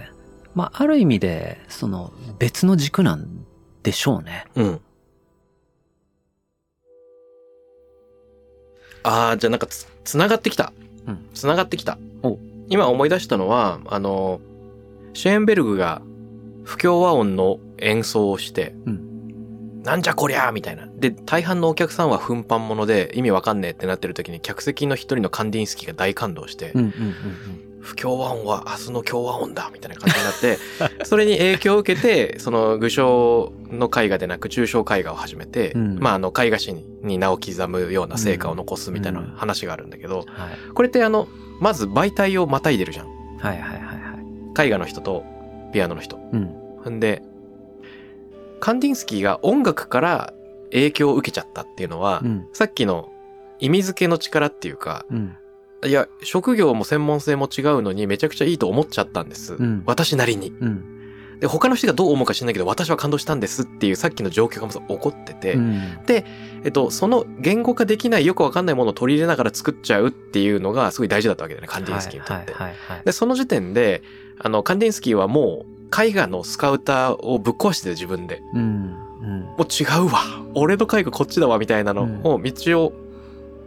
[0.53, 3.45] まあ、ある意味で、その、別の軸なん
[3.83, 4.45] でしょうね。
[4.55, 4.81] うん。
[9.03, 10.73] ああ、じゃあなんかつ、つながってきた。
[11.07, 12.37] うんつながってきたお。
[12.69, 14.39] 今思い出したのは、あの、
[15.13, 16.01] シェーンベルグが
[16.63, 19.10] 不協和音の演奏をして、うん
[19.83, 20.87] なんじゃこりゃーみたいな。
[20.95, 30.59] で、大半のお客さんは奮販物で意味わかんねえってなってる時に客席の一人のカンディンスキーが大感動して、うんうんうん不協和音は明日の協和音だみたいな感じになって、
[31.03, 40.27] それに影響を受けて、その具象の絵画でなく抽象絵画を始めて、うんまああの絵画史に名を刻むような成果を残すみたいなうん話があるんだけど、はい
[40.75, 41.27] これってあの、
[41.59, 43.07] まず媒体をまたいでるじゃん。
[43.07, 43.13] は
[43.51, 45.23] いはいはいはい絵画の人と
[45.73, 46.19] ピアノの人。
[46.33, 47.23] うんんで、
[48.61, 50.33] カンディンスキーが音楽から
[50.71, 52.47] 影響を受けちゃったっていうのは、うん。
[52.53, 53.11] さっきの
[53.59, 55.35] 意味付けの力っていうか、うん。
[55.83, 59.55] いや、職業も専門性も違うのにめちゃくちゃいいと思っちゃったんです。
[59.55, 59.83] うん。
[59.85, 60.53] 私なりに。
[60.59, 61.39] うん。
[61.39, 65.81] で、他の人がどう思うか知らないけど、私は感動したんですっていうさっきの状況がまず起こってて、うん。
[66.63, 72.53] えっと、その言語化できないよくわかんないものを取り入れながら作っちゃうっていうのがすごい大事だったわけだよね、カンディンスキーにとって。
[73.03, 74.03] で、その時点で、
[74.37, 78.41] あの、カンディンスキーはもう絵画のスカウターをぶっ壊してて自分で。
[78.53, 80.21] うんうんもう違うわ
[80.55, 82.93] 俺の絵画こっちだわみたいなのを道を、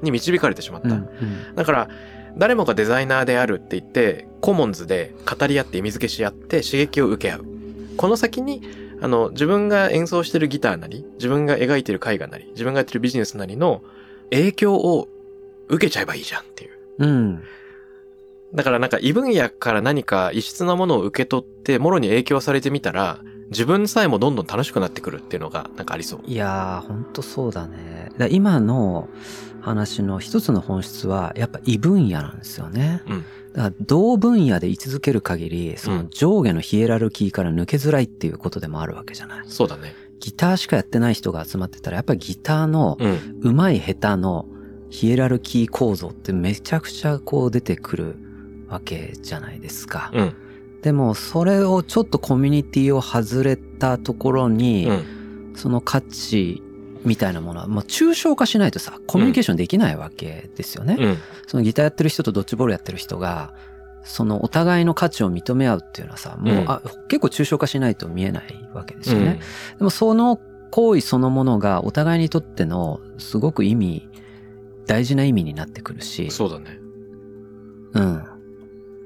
[0.02, 0.88] に導かれてしまった。
[0.88, 1.88] うんうんだから、
[2.36, 7.44] 誰もがデザイナーであるって言って、コモンズで語り合って意味付けし合って刺激を受け合う。
[7.96, 8.62] この先に、
[9.00, 13.82] あの、自分が演奏してるギターなり、自分が描いてる絵画なり、自分がやってるビジネスなりの
[14.30, 15.08] 影響を
[15.68, 16.70] 受けちゃえばいいじゃんっていう。
[16.98, 17.42] うん
[18.52, 26.20] だからなんか異分野から何か異質なものを受け取って、もろに影響されてみたら、自分さえもどんどん楽しくなってくるっていうのがなんかありそう。
[26.26, 29.08] いやーほんとそうだねだ今の
[29.60, 39.94] 話の一つの本質はやっぱ異分野なんですよね、うんだから同分野で居続ける限りそうのん上下のヒエラルキーから抜けづらいっていうことでもあるわけじゃないそうだね。
[40.18, 43.40] ギターしかやってない人が集まってたらやっぱりギターのうん。
[43.54, 44.46] 上手い下手の
[44.90, 48.16] ヒエラルキー構造ってめちゃくちゃこう出てくる
[48.74, 50.10] わけじゃないですか。
[50.12, 50.34] うん。
[50.82, 55.04] でもそれをちょっとコミュニティを外れたところに、うん。
[55.56, 56.60] その価値
[57.04, 60.96] みたいなものはもう抽象化しないとさコミュニケーションできないわけですよね。
[60.98, 61.18] うん。
[61.46, 63.54] そのギターやってる人とドッジボールやってる人が
[64.02, 69.40] そのお互いの価値を認め合うっていうのはさもう、うんあ結構抽象化しないと見えないわけですよね。
[69.78, 74.08] でもその行為そのものがお互いにとってのすごく意味
[74.86, 76.78] 大事な意味になってくるし、そうだね。
[77.92, 78.24] うん。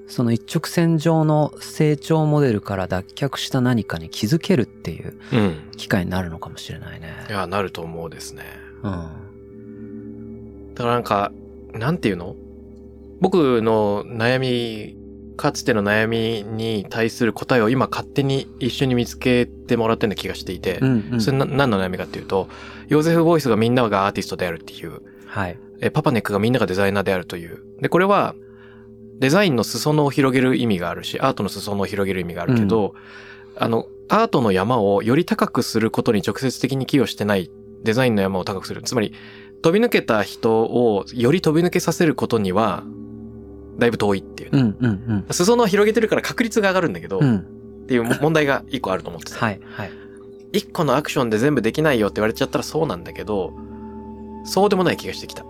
[0.09, 5.71] その一直線上の成長モデルから脱却した何かに気づけるっていううん。
[5.77, 7.27] 機会になるのかもしれないね。
[7.29, 8.43] いや、なると思うですね。
[8.83, 10.75] うん。
[10.75, 11.31] だからなんか、
[11.75, 12.35] なんていうの？
[13.21, 14.97] 僕の悩み、
[15.37, 21.21] かつての悩みに対する答えを今勝手に一緒に見つけてもらってるような気がしていて、うん、うん。
[21.21, 22.49] それな何の悩みかっていうと、
[22.89, 25.59] ヨーゼフ・ボイスがみんながアーティストであるっていう、はい。
[25.81, 27.63] えパパネックがみんながデザイナーであるという。
[27.81, 28.35] で、これは、
[29.19, 32.95] デザインの裾野を広げる意味があるし、アートの裾野を広げる意味があるけど、
[33.57, 37.51] あの、アートの山をより高くすることに直接的に寄与してない
[37.83, 38.83] デザインの山を高くする。
[38.83, 39.13] つまり、
[39.63, 42.85] 飛び抜けた人をより飛び抜けさせることには、
[43.79, 44.51] だいぶ遠いっていう。
[44.53, 47.25] うん、うん、裾野を広げてるから確率が上がるんだけど、うん。
[47.25, 47.39] うっ
[47.85, 47.87] ん。
[47.89, 49.39] ていうも問題が一個あると思ってた。
[49.39, 49.91] はい、はい。
[50.53, 53.53] 一個のアクションで全部できないよって言われちゃったらそうなんだけど、
[54.45, 55.45] そうでもない気がしてきた。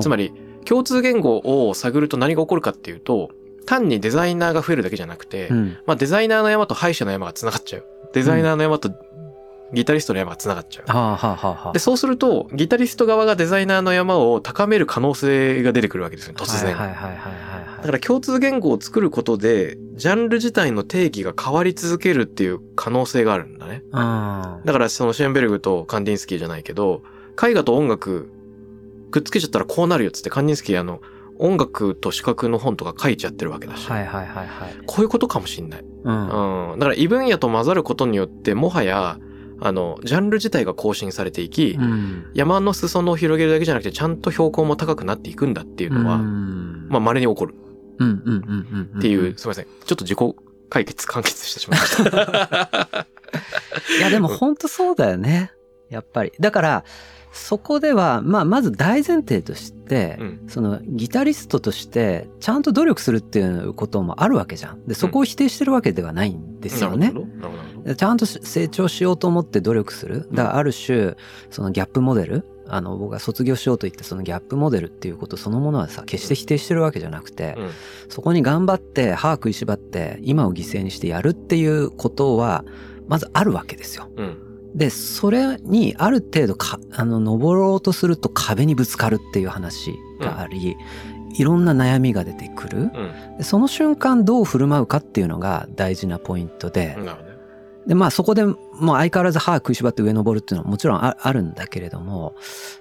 [0.00, 0.32] つまり、
[0.66, 3.30] 共通言語を探ると何が起こるかっていうと、
[3.66, 5.78] 単にデザイナーが増えるだけじゃなくて、うん。
[5.86, 7.84] まあデザイナーの山と歯医者の山が繋がっちゃう。
[8.12, 8.90] デザイナーの山と
[9.72, 10.90] ギタリストの山が繋がっちゃう。
[10.90, 11.72] はあ、はあ、はあ、はあ。
[11.72, 16.76] で、そうすると、ギタリスト側がデザイナーの山を高める可能性が出てくるわけですよ、突然。
[16.76, 23.82] だから共通言語を作ることで、ジャンル自体の定義が変わり続けるっていう可能性があるんだね。
[23.92, 27.02] ら、だからそのシェーンベルグとカンディンスキーじゃないけど、
[27.42, 28.30] 絵画と音楽
[29.10, 31.00] くっつけちゃったらこうなるよっつってカンディンスキーあの、
[31.38, 33.88] 音楽と視覚の本とか書いちゃってるわけだし。
[33.88, 34.74] はい、はい、はい、はい。
[34.86, 35.84] こういうことかもしんない。
[36.04, 36.72] うん。
[36.72, 36.78] うん。
[36.78, 39.18] だから異分野と混ざることによって、もはや、
[39.60, 42.30] あの、ジャンル自体が更新されていき、うん。
[42.34, 47.54] 山の裾野を広げるだけじゃなくて、ちゃんと標高も高くなっていくんだっていうのは、うんまあ、稀に起こる
[47.98, 48.98] うん、うん、うん、うん。
[48.98, 49.64] っていう、すみません。
[49.64, 50.18] ちょっと自己
[50.68, 53.06] 解決、完結してしまいました。
[53.98, 55.52] いや、でも本当そうだよね。
[55.88, 56.32] やっぱり。
[56.40, 56.84] だから、
[57.36, 64.84] そこでは、まあ、まず大前提として、うんそのギタリストとしてちゃんと努力するっていうこともあるわけじゃん。
[64.86, 67.08] で、そこを否定してるわけではないんですよね。
[67.08, 67.26] なるほど。
[67.26, 67.94] なるほどなるほど。
[67.94, 70.28] ちゃんと成長しようと思って努力する。
[70.32, 71.14] だからある種、
[71.50, 77.70] そのギャップモデル、あの、僕が卒業しようと言ったそのギャップモデルっていうことそのものはさ、決して否定してるわけじゃなくて、うん
[78.08, 82.64] そこに頑張って歯食いしばって今を犠牲にしてやるっていうことは、
[83.08, 84.08] まずあるわけですよ。
[84.16, 84.45] うん。
[84.76, 90.76] で、それにある程度か、あの、登ろうとすると壁にぶつかるっていう話があり、
[91.38, 92.78] いろんな悩みが出てくる。
[92.78, 93.36] うん。
[93.38, 97.12] でその瞬間どう振る舞うかっていうのが大事なポイントで、ね。
[97.86, 98.56] で、まあそこでもう
[98.96, 102.34] 相変わらず歯食いしばって上登るっていうのはもちろんああるんだけれども、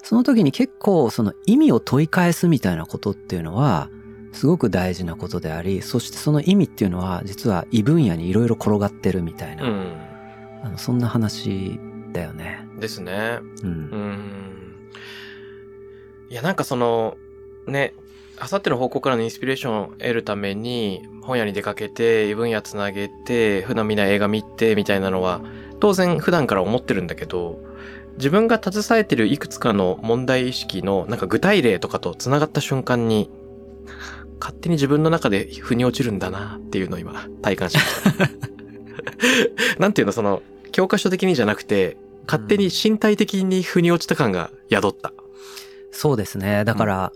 [0.03, 3.89] その時に結構その意味を問い返すみたいなことっていうのは、
[4.33, 9.93] すごく大事なことであり、そしてその意味っていうのは実は異分野にいろいろ転がってるみたいな、うん。
[10.63, 11.79] あのそんな話
[12.15, 12.67] だよね。
[12.79, 13.39] ですね。
[13.63, 13.69] うん。
[13.69, 14.89] うん。
[16.29, 17.17] いや、なんかその、
[17.67, 17.93] ね、
[18.37, 25.41] あさっての方向からのインスピレーションを得るために、本屋に出かけて、異分野つなげて、普段見ない映画見て、みたいなのは、
[25.79, 27.59] 当然普段から思ってるんだけど、
[28.17, 33.29] 自分が携えてるいくつかの問題意識の、なんか具体例とかと繋がった瞬間に、
[34.39, 38.29] 勝手に自分の中で腑に落ちるんだなっていうのを今、体感しました。
[39.79, 40.41] なんていうの、その、
[40.71, 45.13] 教科書的にじゃなくて、勝手に身体的に腑に落ちた感が宿った。
[45.91, 46.65] そうですね。
[46.65, 47.13] だから、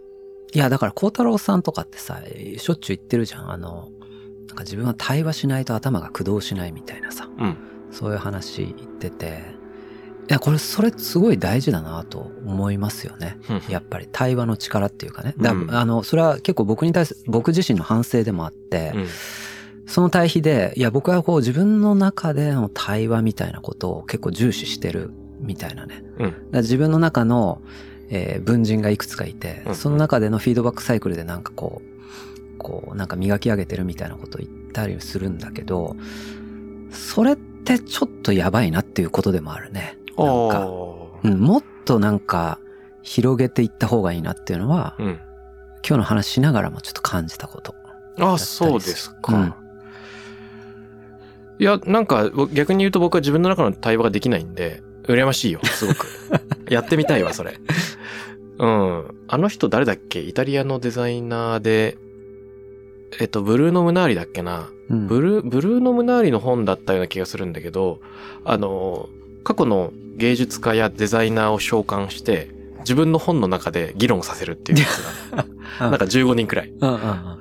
[0.53, 2.21] いや、だから、孝太郎さんとかってさ、
[2.57, 3.51] しょっちゅう言ってるじゃん。
[3.51, 3.89] あの、
[4.47, 7.57] なんか自分は対話しないと頭が駆動しないみたいなさ、うん。
[7.91, 9.43] そういう話言ってて、
[10.29, 13.37] いや、これ、それすごい大事だなと思いますよね。
[13.67, 15.33] やっぱり対話の力っていうかね。
[15.39, 19.07] だうんあの、それは結構僕に対する、僕自身の反省でもあって、うん。
[19.89, 26.03] その対比で、いや、僕はこう自分の中での対話みたいなことを結構重視してるみたいなね。
[26.19, 27.61] うん自分の中の、
[28.09, 35.95] えー文人がいくつかいて、うんその中でのフィードバックサイクルでなんかこう、こう、なんか磨き上げてるみたいなことを言ったりするんだけど、
[36.91, 39.97] それってちょっとやばいなっていうことでもあるね。
[40.19, 40.67] なんか、
[41.23, 42.59] うん、もっとなんか
[43.01, 45.19] 広げていった方がいいなっていうのは、うん。
[45.81, 47.73] 今日の話しながらもちょっと感じたこと。
[48.19, 49.55] あ、そうですか。
[51.59, 56.07] うんいや、なんか逆に言うと僕は自分の中の対話ができないんで、羨ましいよ、すごく。
[56.71, 57.59] やってみたいわ、それ。
[58.59, 59.03] うん。
[59.27, 60.19] あの人誰だっけ？
[60.21, 61.97] イタリアのデザイナーで、
[63.19, 64.69] えっと、ブルーノ・ムナーリだっけな？
[64.89, 67.99] うんブルー、ブルーノ・ムナーリの本だったような気がするんだけど、
[68.45, 69.09] あの、
[69.43, 72.49] 過去の芸術家やデザイナーを召喚して、
[72.79, 74.97] 自分の本の中で議論させるっていうやつ
[75.35, 75.45] が、
[75.91, 76.71] なんか15人くらい。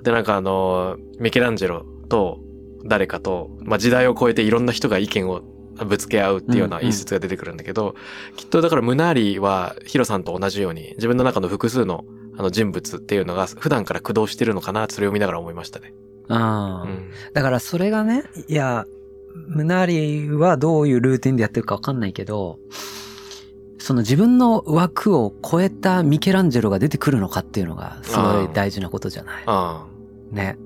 [0.02, 2.40] で、なんかあの、ミケランジェロと
[2.88, 5.42] 誰かと、まあ、時代を超えていろんな人が意見を
[5.84, 7.94] ぶつけ合うっていうようなうんうん一節が出てくるんだけど、
[8.36, 12.04] きっとだからムナーリはヒロさんと同じように自分の中の複数の
[12.36, 15.92] あの人物っていうのが普段から駆動してるのかなそれを見ながら思いましたね。
[16.28, 17.10] あーうん。
[17.32, 18.84] だからそれがね、いや、
[19.48, 22.58] ムナーリはどういうルーティンでやってるかわかんないけど、
[23.78, 29.44] その自分の枠を超えたミケランジェロが出てくるのかっていうのがすごい大事なことじゃない。
[29.46, 29.86] あ
[30.30, 30.58] ね。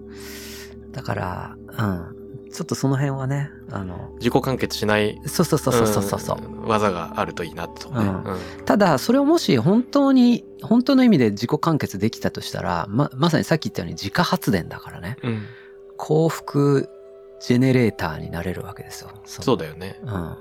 [0.92, 2.22] だから、うん。
[2.52, 6.38] ちょっとその辺はね、あのあ、自己完結しないそうそうそうそうそうそう。
[6.38, 7.96] うん技があるといいなとね。
[7.96, 15.16] うんうんただ、それをもし本当に、本当の意味で自己完結できたとしたら、ま、まさにさっき言ったように自家発電だからね。
[15.22, 15.42] うん。
[15.96, 16.88] 幸福
[17.40, 19.10] ジェネレーターになれるわけですよ。
[19.24, 19.98] そそうだよね。
[20.04, 20.36] うん。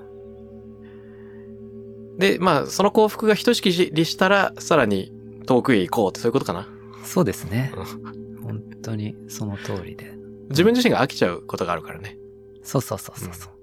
[2.19, 5.11] で、まあ、その幸福がひとしきりしたら、さらに
[5.47, 6.67] 遠くへ行こうってそういうことかな。
[7.03, 8.43] そうですねう。
[8.43, 10.20] 本当にその通りで。
[10.51, 12.15] 自分自身が飽きちゃうことがあるからね。
[12.63, 13.53] そうそうそうそうそう。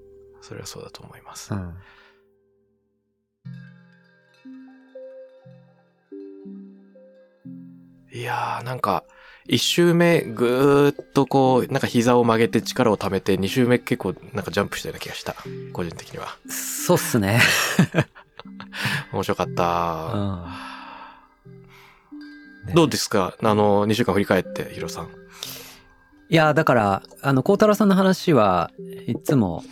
[0.43, 1.55] それはそうだと思います。
[1.55, 1.75] うん。
[8.13, 9.05] いやー、なんか、
[9.47, 15.37] 一周目、ぐーっとこう、なんか膝を曲げて力を貯めて、二周目結構なんかジャンプしたような気がした。
[15.73, 16.37] 個人的には。
[16.49, 17.41] そうっすね。
[19.13, 20.15] 面白かっうた。
[20.15, 20.45] ん。
[22.67, 23.35] ねどうですか？
[23.43, 25.09] あの、二週間振り返って、ヒロさん。
[26.31, 28.71] いや、だから、あの、孝太郎さんの話は
[29.07, 29.63] いつも、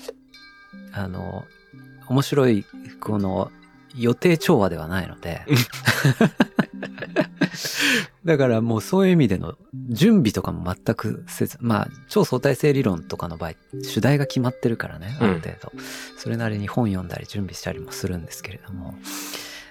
[0.92, 1.44] あの、
[2.08, 2.64] 面白い、
[3.00, 3.50] この、
[3.96, 5.42] 予定調和ではないので。
[8.24, 9.54] だからもうそういう意味での
[9.88, 13.52] 準備とかも全くせず、まあ、超相対性理論とかの場合、
[13.82, 15.72] 主題が決まってるからね、ある程度。
[16.18, 18.94] それなりに本読んだり準備したりもするんですけれども。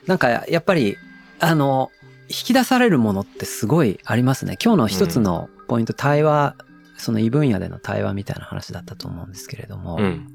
[0.08, 0.98] なんか、やっぱり、
[1.40, 1.92] あの、
[2.28, 4.58] 引き出されるものってすごいありますね。
[4.64, 6.56] 今日の一つのポイント、対話、
[6.98, 10.28] その異分野での対話みたいな話だったと思うんですけれども、うん。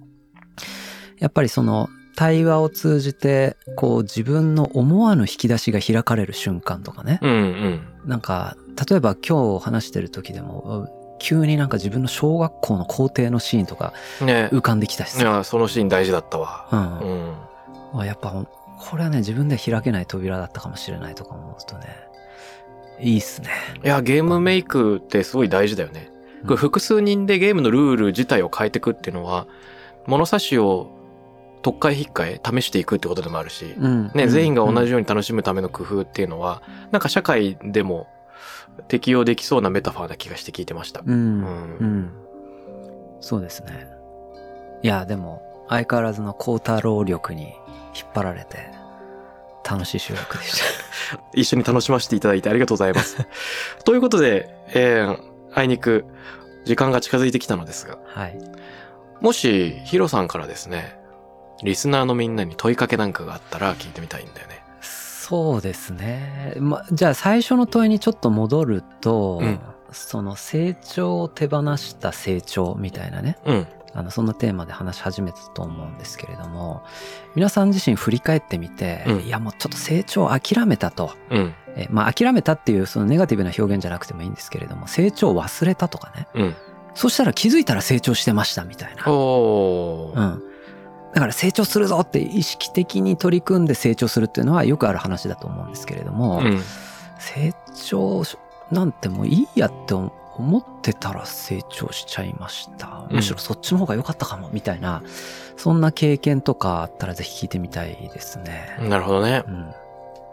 [1.18, 7.18] やっぱりその対話を通じて、こう自分の思わぬ引き出しが開かれる瞬間とかね。
[7.22, 7.80] うんうん。
[8.04, 8.56] なんか、
[8.88, 10.88] 例えば今日話してる時でも、
[11.18, 13.92] 急になんか自分の小学校の校庭のシーンとか
[14.22, 15.22] ね浮かんできたしさ。
[15.22, 16.66] いや、そのシーン大事だったわ。
[16.72, 17.34] うん
[17.94, 18.00] うん。
[18.00, 21.84] あやっぱ、これはね、自分で開けない扉だったかもしれないとか思うとね、
[23.00, 23.48] いいっすね。
[23.84, 26.10] いや、ゲームメイクってすごい大事だよね。
[26.44, 29.46] これ複数人でゲームのルール自体を変えていくっていうのは、
[30.06, 30.90] 物差しを
[31.62, 34.10] 特化引っかえ試していくってことでもあるし、うん。
[34.14, 38.06] ね、全員が同じよように楽しむための工夫っていうのは、なんか社会でも
[38.88, 41.02] 適用できそうなメタファーな気がして聞いてました。
[41.04, 42.10] うんうん。
[43.20, 43.88] そうですね。
[44.82, 47.42] いや、でも、相変わらずの高太郎力に
[47.94, 48.70] 引っ張られて、
[49.68, 51.20] 楽しい収録でした。
[51.34, 53.18] 一緒に楽しませていただいてありがとうございます。
[53.84, 56.04] ということで、えー、あいにく
[56.64, 58.38] 時間が近づいてきたのですが、はい。
[59.20, 60.98] もしヒロさんからですね、
[61.62, 64.62] リスナーのみんなに問いかけなんかがあったら聞いてみたいんだよね。
[64.80, 66.54] そうですね。
[66.58, 69.60] ま、じゃあ最初の問いにちょっと戻ると、うん
[69.92, 73.66] その成長を手放した成長みたいなね、うん。
[73.94, 76.82] あの、そんなテーマで話し始めたと思うんですけれども、
[77.34, 81.12] 皆さん自身振り返ってみて、うんいやもうちょっと成長を諦めたと。
[81.30, 81.54] うん。
[81.76, 86.28] えまあ諦めたっていうそのネガティブな表現じゃなくてもいいんですけれども、成長を忘れたとかね。
[86.34, 86.56] うん。
[86.94, 89.04] そしたら気づいたら成長してましたみたいな。
[89.10, 90.42] うん。
[91.12, 96.60] だから成長するぞって意識的に取り組んで成長するっていうのはよくある話だと思うんですけれども、うん。
[97.18, 98.22] 成長
[98.70, 100.12] なんてもういいやって思
[100.58, 103.04] ってたら成長しちゃいました。
[103.08, 105.02] うんむしろそっちの方が良かったかも、みたいな、
[105.56, 108.76] そんな経験とかあったらぜひ聞いてみたいですね。
[108.88, 109.50] なるほどねう。
[109.50, 109.70] ん。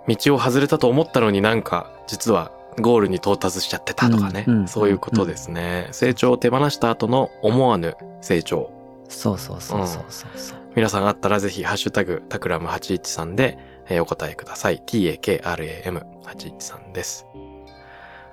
[0.07, 4.45] 道を外れたと思ったのになんか、実はゴールに到達しちゃってたとかね。
[4.47, 5.87] うんうんそういうことですね。
[5.91, 8.71] 成長を手放した後の思わぬ成長。
[9.09, 10.57] そうそうそうそうそうそう。
[10.75, 13.57] 皆さんあったらぜひ、ハッシュタグ、タクラム813で、
[13.89, 14.81] えーお答えください。
[14.85, 17.25] takram813 です。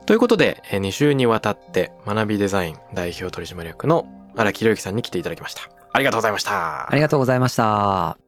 [0.07, 5.63] ということで、え2週にわたって、学びデザイン代表取締役の荒木博行さんに来ていただきました。
[5.93, 6.91] ありがとうございました。
[6.91, 8.19] ありがとうございました。